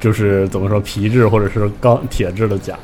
[0.00, 2.74] 就是怎么说皮质或者是钢铁质的甲，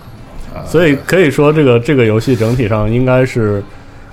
[0.54, 3.60] 啊所以可以说这个这个游戏整体上应该是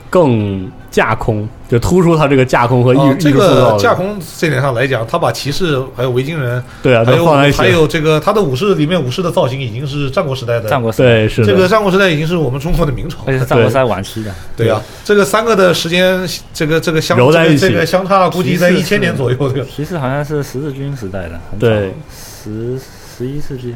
[0.10, 13.34] 更架空，就突出他这个架空和艺、哦，这个架空这点上来讲，他把骑士还有维京人，对啊，还有都放在一起，还有这个他的武士里面武士的造型已经是战国时代的，战国时代，对是，这个战国时代已经是我们中国的明朝而。
[13.34, 14.34] 且是战国时代晚期的。
[14.56, 17.68] 对啊、这个三个的时间，这个这个相揉在一起。
[17.68, 19.66] 这个相差估计在一千年左右，这个？
[19.66, 22.80] 骑士好像是十字军时代的，对，十
[23.18, 23.76] 十一世纪，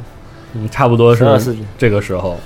[0.53, 1.65] 嗯差不多是12世纪。
[1.77, 2.39] 这个时候，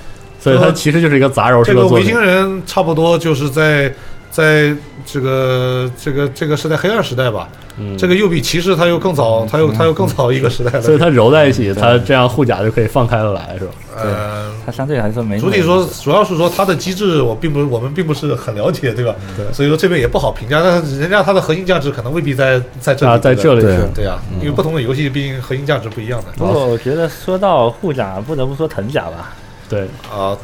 [0.44, 3.90] 所以它其实就是一个杂糅式这个维京人差不多就是在
[4.30, 4.74] 在
[5.06, 10.80] 这个这个这个是在黑暗时代吧，嗯这个又比骑士他又更早，他又他又更早一个时代了。
[10.84, 13.72] 所以它揉在一起，它这样护甲就可以放开了来，是吧？
[13.96, 15.38] 呃，它相对来说没。
[15.38, 19.14] 主体说，主要是说它的机制，我并不我们并不是很了解，对吧？
[19.36, 20.60] 对所以说这边也不好评价。
[20.62, 29.32] 但是人家它的核心价值可能未必在在这里，啊，在这里对是对啊，因为不同的游戏毕竟核心价值不一样的不过我觉得说到护甲，不得不说藤甲吧。
[29.68, 30.36] 对，啊。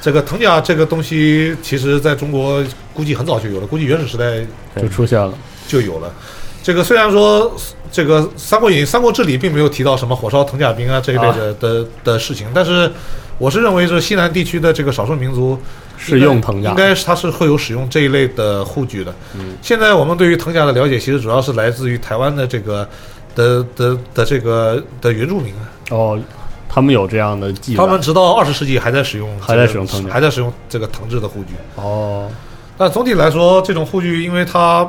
[0.00, 2.62] 这个藤甲这个东西，其实在中国
[2.92, 4.46] 估计很早就有了，估计原始时代
[4.78, 5.32] 就出现了。
[5.66, 6.12] 就有了。
[6.62, 7.50] 这个虽然说
[7.90, 12.90] 这个《三国演义》《三国志》里并没有提到什么火烧藤甲兵啊这一类的、的的事情，但是
[13.38, 15.58] 我是认为是西南地区的这个少数民族
[15.96, 19.14] 是用藤甲应该是它是会有使用这一类的护具的。
[19.34, 22.86] 嗯，现在我们对于藤甲的了解，其实主要是来自于台湾的这个
[23.34, 25.54] 的的的这个的原住民，
[25.90, 26.18] 哦，
[26.74, 27.84] 他们有这样的技法。
[27.84, 31.54] 他们直到二十世纪还在使用、还在使用藤甲还在使用这个藤制的护具。
[31.76, 32.28] 哦
[32.76, 34.84] 但总体来说，这种护具因为它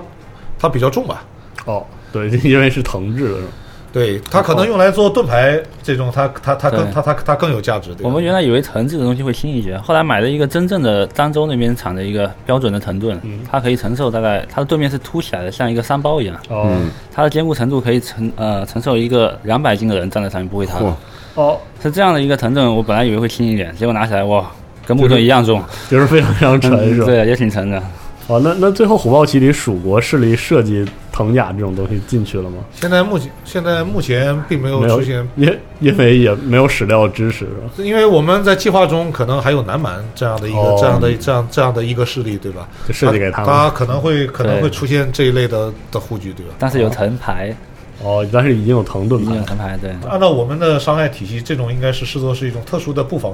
[0.58, 1.24] 它比较重吧，
[1.66, 3.48] 哦，对，因为是藤制的，是吧？
[3.94, 7.96] 对，它可能用来做盾牌这种，它它它更对它它它更有价值。
[8.02, 16.76] 我们原来以为藤制的东西会轻一些，后来买了一个真正的漳州那边产的一个标准的藤盾，嗯它可以承受大概它的盾面是凸起来的，像一个山包一样，哦、
[17.14, 20.80] 它的坚固程度可以承呃承受一个两百斤的人站在上面不会塌。
[20.80, 20.92] 嚯
[21.36, 24.50] 哦，是这样的一个藤盾，我本来以为会轻一点，结果拿起来哇，
[24.86, 27.06] 跟木盾一样重，就是非常非常沉，是吧？
[27.06, 27.82] 对，也挺沉的。
[28.28, 32.58] 哦，那那最后虎豹骑里蜀国势力设计藤甲这种东西进去了吗？
[32.74, 37.70] 现在目前现在目前并没有出现，因因为也没有史料支持，是吧？
[37.78, 42.68] 因为我们在计划中可能还有南蛮这样的一个、哦这样的这样这样的一个势力，对吧？
[42.88, 46.54] 就设计给他们他可能会可能会出现这一类的的护具，对吧？
[46.58, 47.56] 但是有藤牌，
[48.04, 53.34] 哦，但是已经有藤盾已经有牌，藤牌，对，按照我们的伤害体系，这种应该是视作是一种特殊的布防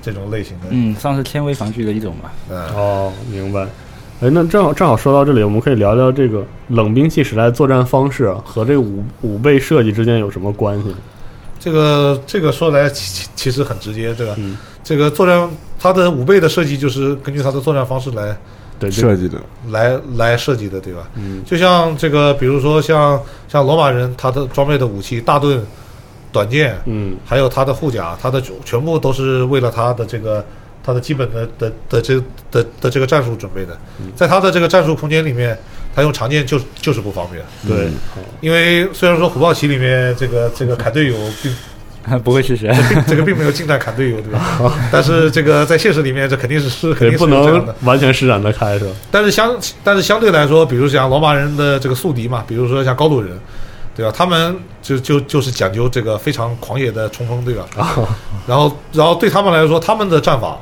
[0.00, 0.66] 这种类型的。
[0.70, 2.32] 嗯，算是纤维防具的一种吧。
[2.50, 3.66] 嗯，哦，明白。
[4.20, 10.94] 哎，那正好正好说到这里，我们可以聊聊这个冷兵器时代作战方式啊和这个武武备设计之间有什么关系？
[11.58, 14.34] 这个这个说来其其其实很直接，对吧？
[14.38, 15.50] 嗯这个作战
[15.80, 18.36] 它的五倍的设计就是根据它的作战方式来
[18.78, 19.38] 对，设计的，
[19.70, 21.08] 来来设计的，对吧？
[21.16, 25.64] 嗯就像这个，比如说像像罗马人他的装备的武器，大盾、
[26.32, 30.44] 短剑，嗯还有他的护甲，他的全部都是为了他的这个
[30.84, 32.20] 他的基本的的的这
[32.50, 33.78] 的的这个战术准备的。
[34.14, 35.58] 在他的这个战术空间里面，
[35.94, 37.90] 他用长剑就就是不方便，对，
[38.40, 41.54] 因为虽然说虎豹骑里面这个这个 凯队友并
[42.22, 42.72] 不会去学，
[43.06, 44.72] 这个并没有近战砍队友，对吧？
[44.92, 47.66] 但是这个在现实里面，这肯定是是肯定是不能。
[47.82, 48.90] 完全施展得开，是吧？
[49.10, 53.36] 但是相但是相对来说，比如像罗马人的这个宿敌嘛，比如说像高卢人，
[53.96, 54.12] 对吧？
[54.16, 57.66] 他们就就就是讲究这个非常狂野的冲锋，对吧？
[58.46, 60.58] 然后然后对他们来说，他们的战法，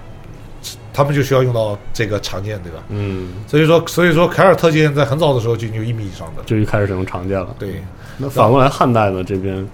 [0.92, 2.78] 他们就需要用到这个长剑，对吧？
[2.88, 7.49] 嗯，所以说所以说凯尔特剑在很早的时候就有一米以上的，就一开始使用长剑了。
[7.59, 7.82] 对。
[8.16, 9.24] 那反过来汉代呢？
[9.24, 9.66] 这边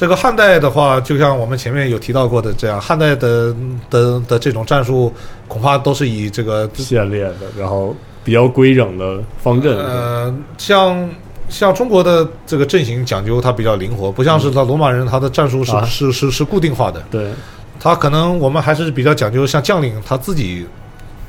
[0.00, 3.54] 这个汉代的话，就像我们前面有提到过的这样，汉代的
[3.90, 5.12] 的的这种战术，
[5.46, 7.94] 恐怕都是以这个线列的，然后
[8.24, 9.76] 比较规整的方阵。
[9.76, 11.06] 呃，像
[11.50, 15.84] 像中国的这个阵型讲究它比较灵活，不像是他罗马人他的战术是、啊。
[15.84, 17.30] 是是是固定化的，对，
[17.78, 20.66] 他可能我们还是比较讲究像将领他自己。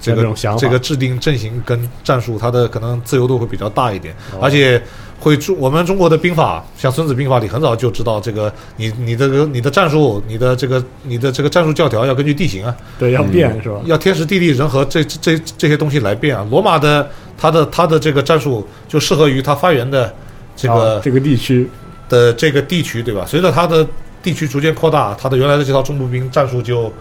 [0.03, 4.39] 这个这个制定阵型跟战术，它的可能自由度会比较大一点，哦。
[4.41, 4.82] 而且
[5.22, 13.80] 会中我们中国的兵法，像《孙子兵法》里很早就知道这个你你的个你的战术，你的这个你的这个战术教条要根据地形啊，对，要变是吧？
[13.86, 16.45] 要天时地利人和这这这这些东西来变啊。
[16.49, 17.07] 罗马的
[17.38, 20.11] 它的它的这个战术就适合于它发源的
[20.55, 21.69] 这个、啊这个地区，
[22.09, 23.24] 的这个地区，对吧？
[23.28, 23.88] 随着它的
[24.24, 26.91] 地区逐渐扩大，它的原来的这套重步兵战术就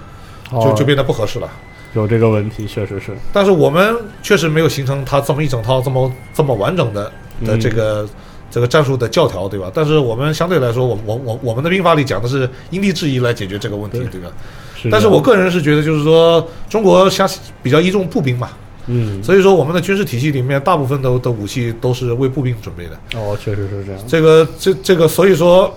[0.50, 1.48] 就哦就变得不合适了。
[1.94, 3.12] 有这个问题，确实是。
[3.32, 7.10] 但是我们确实没有形成它这么一整套这么这么完整的
[7.44, 8.08] 的嗯这个、
[8.50, 9.70] 这个战术的教条，对吧？
[9.72, 14.28] 但是我们相对来说，我我我我们的兵法里讲的是因地制宜来解决这个问题，对对吧？
[14.76, 17.28] 是但是我个人是觉得，就是说中国相
[17.62, 18.50] 比较依重步兵嘛，
[18.86, 22.98] 嗯，所以说我们的军事体系里面大部分的的武器都是为步兵准备的。
[23.18, 24.00] 哦，确实是这样。
[24.08, 25.72] 这个这这个，所以说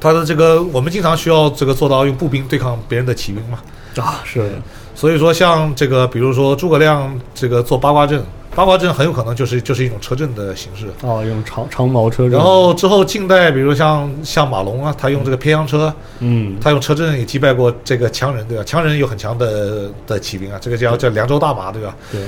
[0.00, 3.60] 他的这个我们经常需要这个做到用步兵对抗别人的骑兵嘛。
[3.96, 4.50] 啊，是的，
[4.94, 8.22] 所以说，像这个，比如说诸葛亮这个做八卦阵，
[8.54, 10.86] 八卦阵很有可能就是就是一种车阵的形式。
[11.00, 18.64] 哦，用长长矛车阵，然后之后近代，比如像像马龙啊，他用这个偏阳车，嗯，他用车阵也击败过这个羌人，对吧？
[18.64, 21.96] 羌人有很强的的骑兵啊，这个叫叫凉州大马，对吧？
[22.12, 22.20] 对，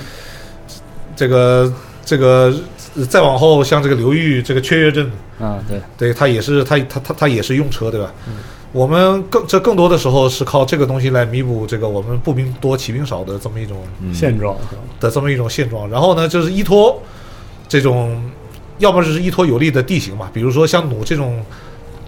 [1.14, 1.72] 这个
[2.04, 2.52] 这个
[2.96, 8.12] 呃再往后，像这个刘裕这个雀跃阵，啊，对，对他也是他他他他也是用车，对吧？
[8.74, 13.78] 我们更这更多的时候是靠这个东西来弥补这个我们步兵多骑兵少的这么一种
[14.12, 14.56] 现状
[14.98, 15.88] 的这么一种现状。
[15.88, 17.00] 然后呢，就是依托
[17.68, 18.20] 这种，
[18.78, 21.40] 要么就是依托有利的地形嘛，比如说像弩这种，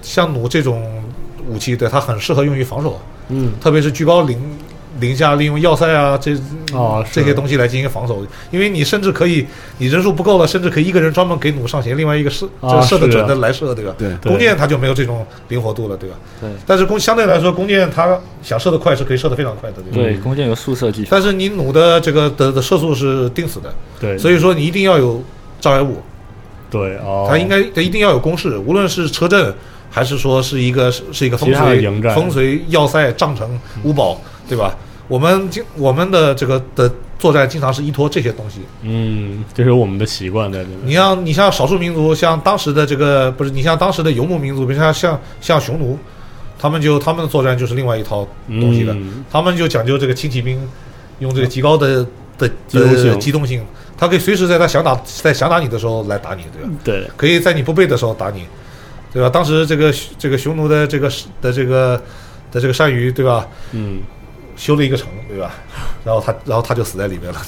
[0.02, 1.00] 像弩这种
[1.48, 4.36] 武器，对它很适合用于防守，嗯，特别是居高临
[5.00, 6.34] 临下，利用要塞啊这
[6.76, 9.46] 啊这些东西来进行防守，因为你甚至可以，
[9.78, 13.94] 你人数不够了，甚至可以一个人专门给弩上弦，另外一个射啊这个射得准的来射，对吧？
[13.98, 14.30] 对对。
[14.30, 16.16] 弓箭它就没有这种灵活度了，对吧？
[16.40, 16.50] 对。
[16.66, 20.08] 但是弓相对来说，弓箭它想射得快是可以射得非常快的，对吧？
[20.10, 25.22] 对，弓箭有速射技巧，但是你弩的这个的的射速是定死的，对，所以说你一定要有
[25.60, 26.02] 障碍物，
[26.70, 29.54] 对哦，它应该它一定要有攻势，无论是车阵
[29.90, 34.76] 还是说是一个是是一个风其他的随风水要塞帐城五堡，对吧？
[35.08, 38.60] 我们经我们的这个的作战经常是依托这些东西。
[38.82, 40.76] 嗯，这是我们的习惯在这里。
[40.84, 45.98] 你像你像少数民族，像当时的这个不是你像当时的游牧民族，比如像像像匈奴，
[46.58, 50.60] 他们就他们的作战就是另外一套东西的，嗯他们就讲究这个轻骑兵，
[51.20, 53.64] 用这个极高的的机动性的机动性，
[53.96, 56.70] 他可以随时在他想打在想打你的时候来打你，对吧？
[56.84, 58.44] 对，可以在你不备的时候打你，
[59.12, 59.30] 对吧？
[59.30, 62.00] 当时这个这个匈奴的这个的这个
[62.52, 63.46] 的这个单于，对吧？
[63.72, 64.00] 嗯，
[64.56, 65.54] 修了一个城，对吧？
[66.04, 67.40] 然后他然后他就死在里面了，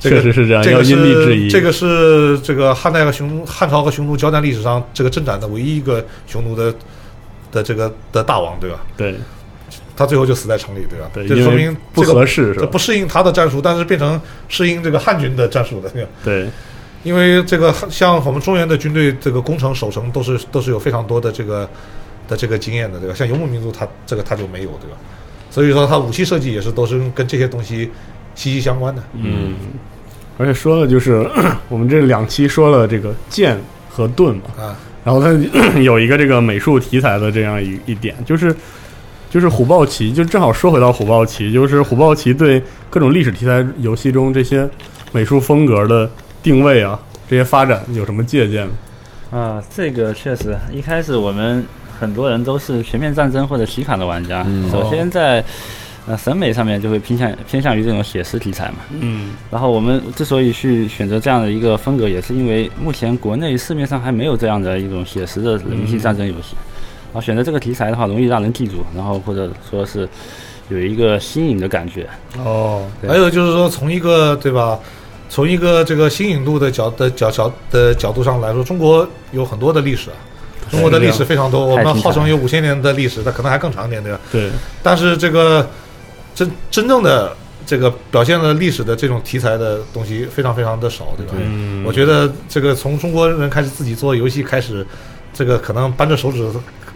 [0.00, 1.48] 这个确实是这样，这个要因地制宜。
[1.48, 6.74] 这个是这个汉代和匈奴汉朝和匈奴交战历史上这个征战的唯一一个匈奴的
[7.52, 8.80] 的这个的大王，对吧？
[8.96, 9.14] 对，
[9.96, 11.10] 他最后就死在城里，对吧？
[11.12, 16.10] 对这说明不这个合适是吧这不适应他的战术，但是变成适应这个汉军的战术的，对吧？
[16.22, 16.48] 对，
[17.02, 21.68] 因为这个像我们中原的军队，这个攻城守城都是都是有非常多的这个
[22.28, 23.14] 的这个经验的，对吧？
[23.14, 24.96] 像游牧民族他这个他就没有，对吧？
[25.56, 27.90] 所以说它武器设计也是都是跟这些东西
[28.34, 29.02] 息息相关的。
[29.14, 29.54] 嗯，
[30.36, 31.26] 而且说了就是
[31.70, 35.32] 我们这两期说了这个剑和盾嘛，啊，然后它
[35.80, 38.54] 有一个这个美术题材的这样一一点，就是
[39.30, 44.68] 就是虎豹骑，就正好说回到虎豹骑，就是虎豹骑对各种历史题材游戏中这些
[45.10, 46.10] 美术风格的
[46.42, 47.00] 定位啊，
[47.30, 48.68] 这些发展有什么借鉴？
[49.30, 51.64] 啊，这个确实，一开始我们
[51.98, 54.44] 很多人都是全面战争或者奇卡的玩家。
[54.46, 55.44] 嗯首先在
[56.06, 58.76] 呃审美上面就会偏向偏向于这种写实题材嘛。
[58.90, 66.54] 嗯然后我们之所以去选择这样的一个风格，也是因为目前国内市面上还没有这样的一种写实的人机战争游戏。
[67.12, 70.06] 然后选择这个题材的话，容易让人记住，然后或者说是
[70.68, 72.06] 有一个新颖的感觉。
[72.44, 74.78] 哦，还有就是说，从一个对吧，
[75.30, 80.16] 从一个这个新颖度的角的角角的角度上来说，中国有很多的历史啊，
[80.70, 84.20] 中国的历史非常多，我们号称有五千年的历史，那可能还更长一点，对吧？
[84.30, 84.50] 对，
[84.82, 85.68] 但是这个
[86.34, 91.32] 真真正的这个表现了历史的这种题材的东西非常非常的少，对吧？
[91.38, 94.86] 嗯，我觉得这个从中国人开始自己做游戏开始，
[95.32, 96.48] 这个可能扳着手指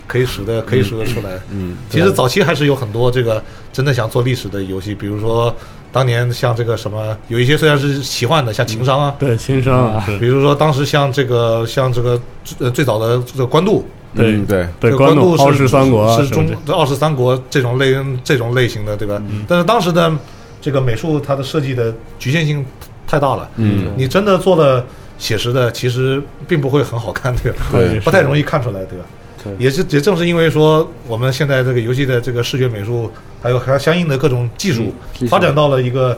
[0.06, 1.38] 可以数的可以数得出来。
[1.50, 3.42] 嗯，其实早期还是有很多这个
[3.72, 5.54] 真的想做历史的游戏，比如说
[5.92, 10.18] 当年像这个什么，有一些虽然是奇幻的，像情商啊，对情商啊，是。
[10.18, 12.20] 比如说当时像这个像这个
[12.58, 13.84] 呃最早的这个官渡，
[14.14, 16.72] 对嗯对，对这个官渡是关渡傲视三国啊是中什么的。
[16.72, 19.20] 傲视三国这种类这种类型的，对吧？
[19.48, 20.12] 但是当时的
[20.60, 22.64] 这个美术它的设计的局限性
[23.06, 23.92] 太大了，嗯。
[23.96, 24.84] 你真的做了
[25.18, 27.66] 写实的，其实并不会很好看，对吧？
[27.72, 29.04] 对不太容易看出来，对吧？
[29.42, 33.10] 对也是也正是因为说我们现在这个游戏的这个视觉美术，
[33.42, 34.92] 还有还有相应的各种技术
[35.28, 36.16] 发展到了一个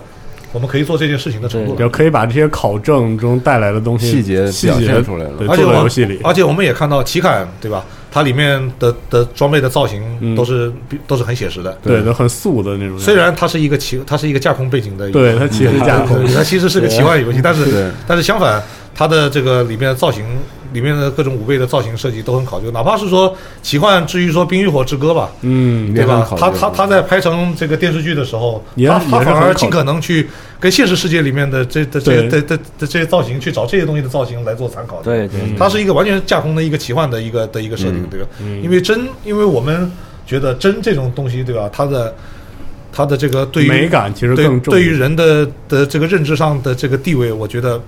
[0.53, 1.79] 我们可以做这件事情的程度了。
[1.79, 7.85] 就可以把这些考证中带来的东西细节表细节现出来了对，做而且我们到游戏里，而且我们也看到奇坎，对吧？
[8.15, 10.71] 它里面的的装备的造型嗯都是、
[11.07, 11.73] 都是很写实的。
[11.83, 12.99] 对，都很素的那种。
[12.99, 18.63] 虽然它是一个奇，它是一个架空背景的一个，对它其实架空它其实是个奇幻游戏，但是但是相反，
[18.95, 20.23] 它的这个里面的造型，
[20.73, 35.05] 里面的各种武备的造型设计都很考究，哪怕是说奇幻，至于说《冰与火之歌》吧，嗯，对吧他他他在拍成这个电视剧的时候，他他反而尽可能去跟现实世界里面的这的这对的的的这些造型去找这些东西的造型来做参考的。
[35.05, 38.27] 对对，它是一个完全架空的一个奇幻的一个的一个设定，嗯对吧？
[38.41, 39.91] 嗯因为真，因为我们
[40.27, 41.69] 觉得真这种东西，对吧？
[41.73, 42.15] 它的
[42.93, 44.73] 它的这个对于美感其实对更重。
[44.73, 47.81] 对于人的的这个认知上的这个地位，我觉得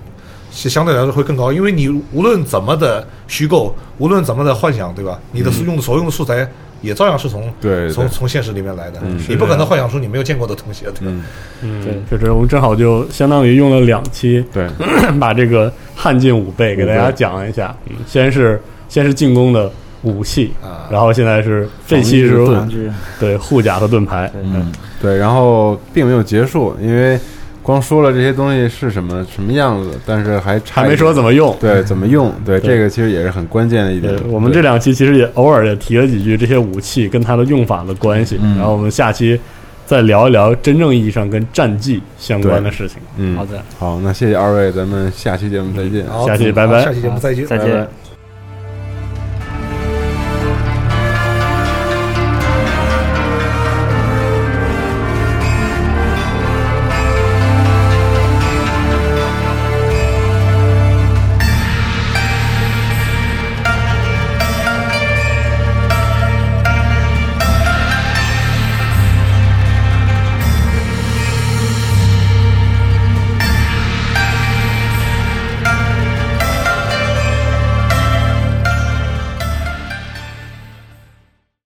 [0.54, 5.18] 是相对来说会更高，因为你无论怎么的虚构，无论怎么的幻想，对吧？
[5.32, 6.48] 你的用的所用的素材
[6.80, 11.14] 也照样是从嗯对对从从现实里面来的嗯，你不可能幻想出你没有见过的东西，对吧？
[11.62, 14.68] 嗯，对，就是我们正好就相当于用了两期，对，
[15.18, 17.74] 把这个汉晋武备给大家讲一下。
[17.86, 19.70] 嗯，先是先是进攻的
[20.02, 24.30] 武器，啊然后现在是这期是防御玩具对护甲和盾牌。
[24.34, 27.18] 嗯，对，然后并没有结束，因为
[27.64, 31.56] 光说了这些东西是什么什么样子，但是还差还没说怎么用。
[31.58, 34.14] 对怎么用，对对这个其实也是很关键的一点。
[34.30, 39.40] 我们这两期其实也偶尔也提了几句这些武器跟它的用法的关系，嗯然后我们下期
[39.86, 42.98] 再聊一聊真正意义上跟战绩相关的事情。
[43.16, 46.06] 嗯好的，好，那谢谢二位，咱们下期节目再见。
[46.06, 47.88] 好下期拜拜下期节目再见，再见。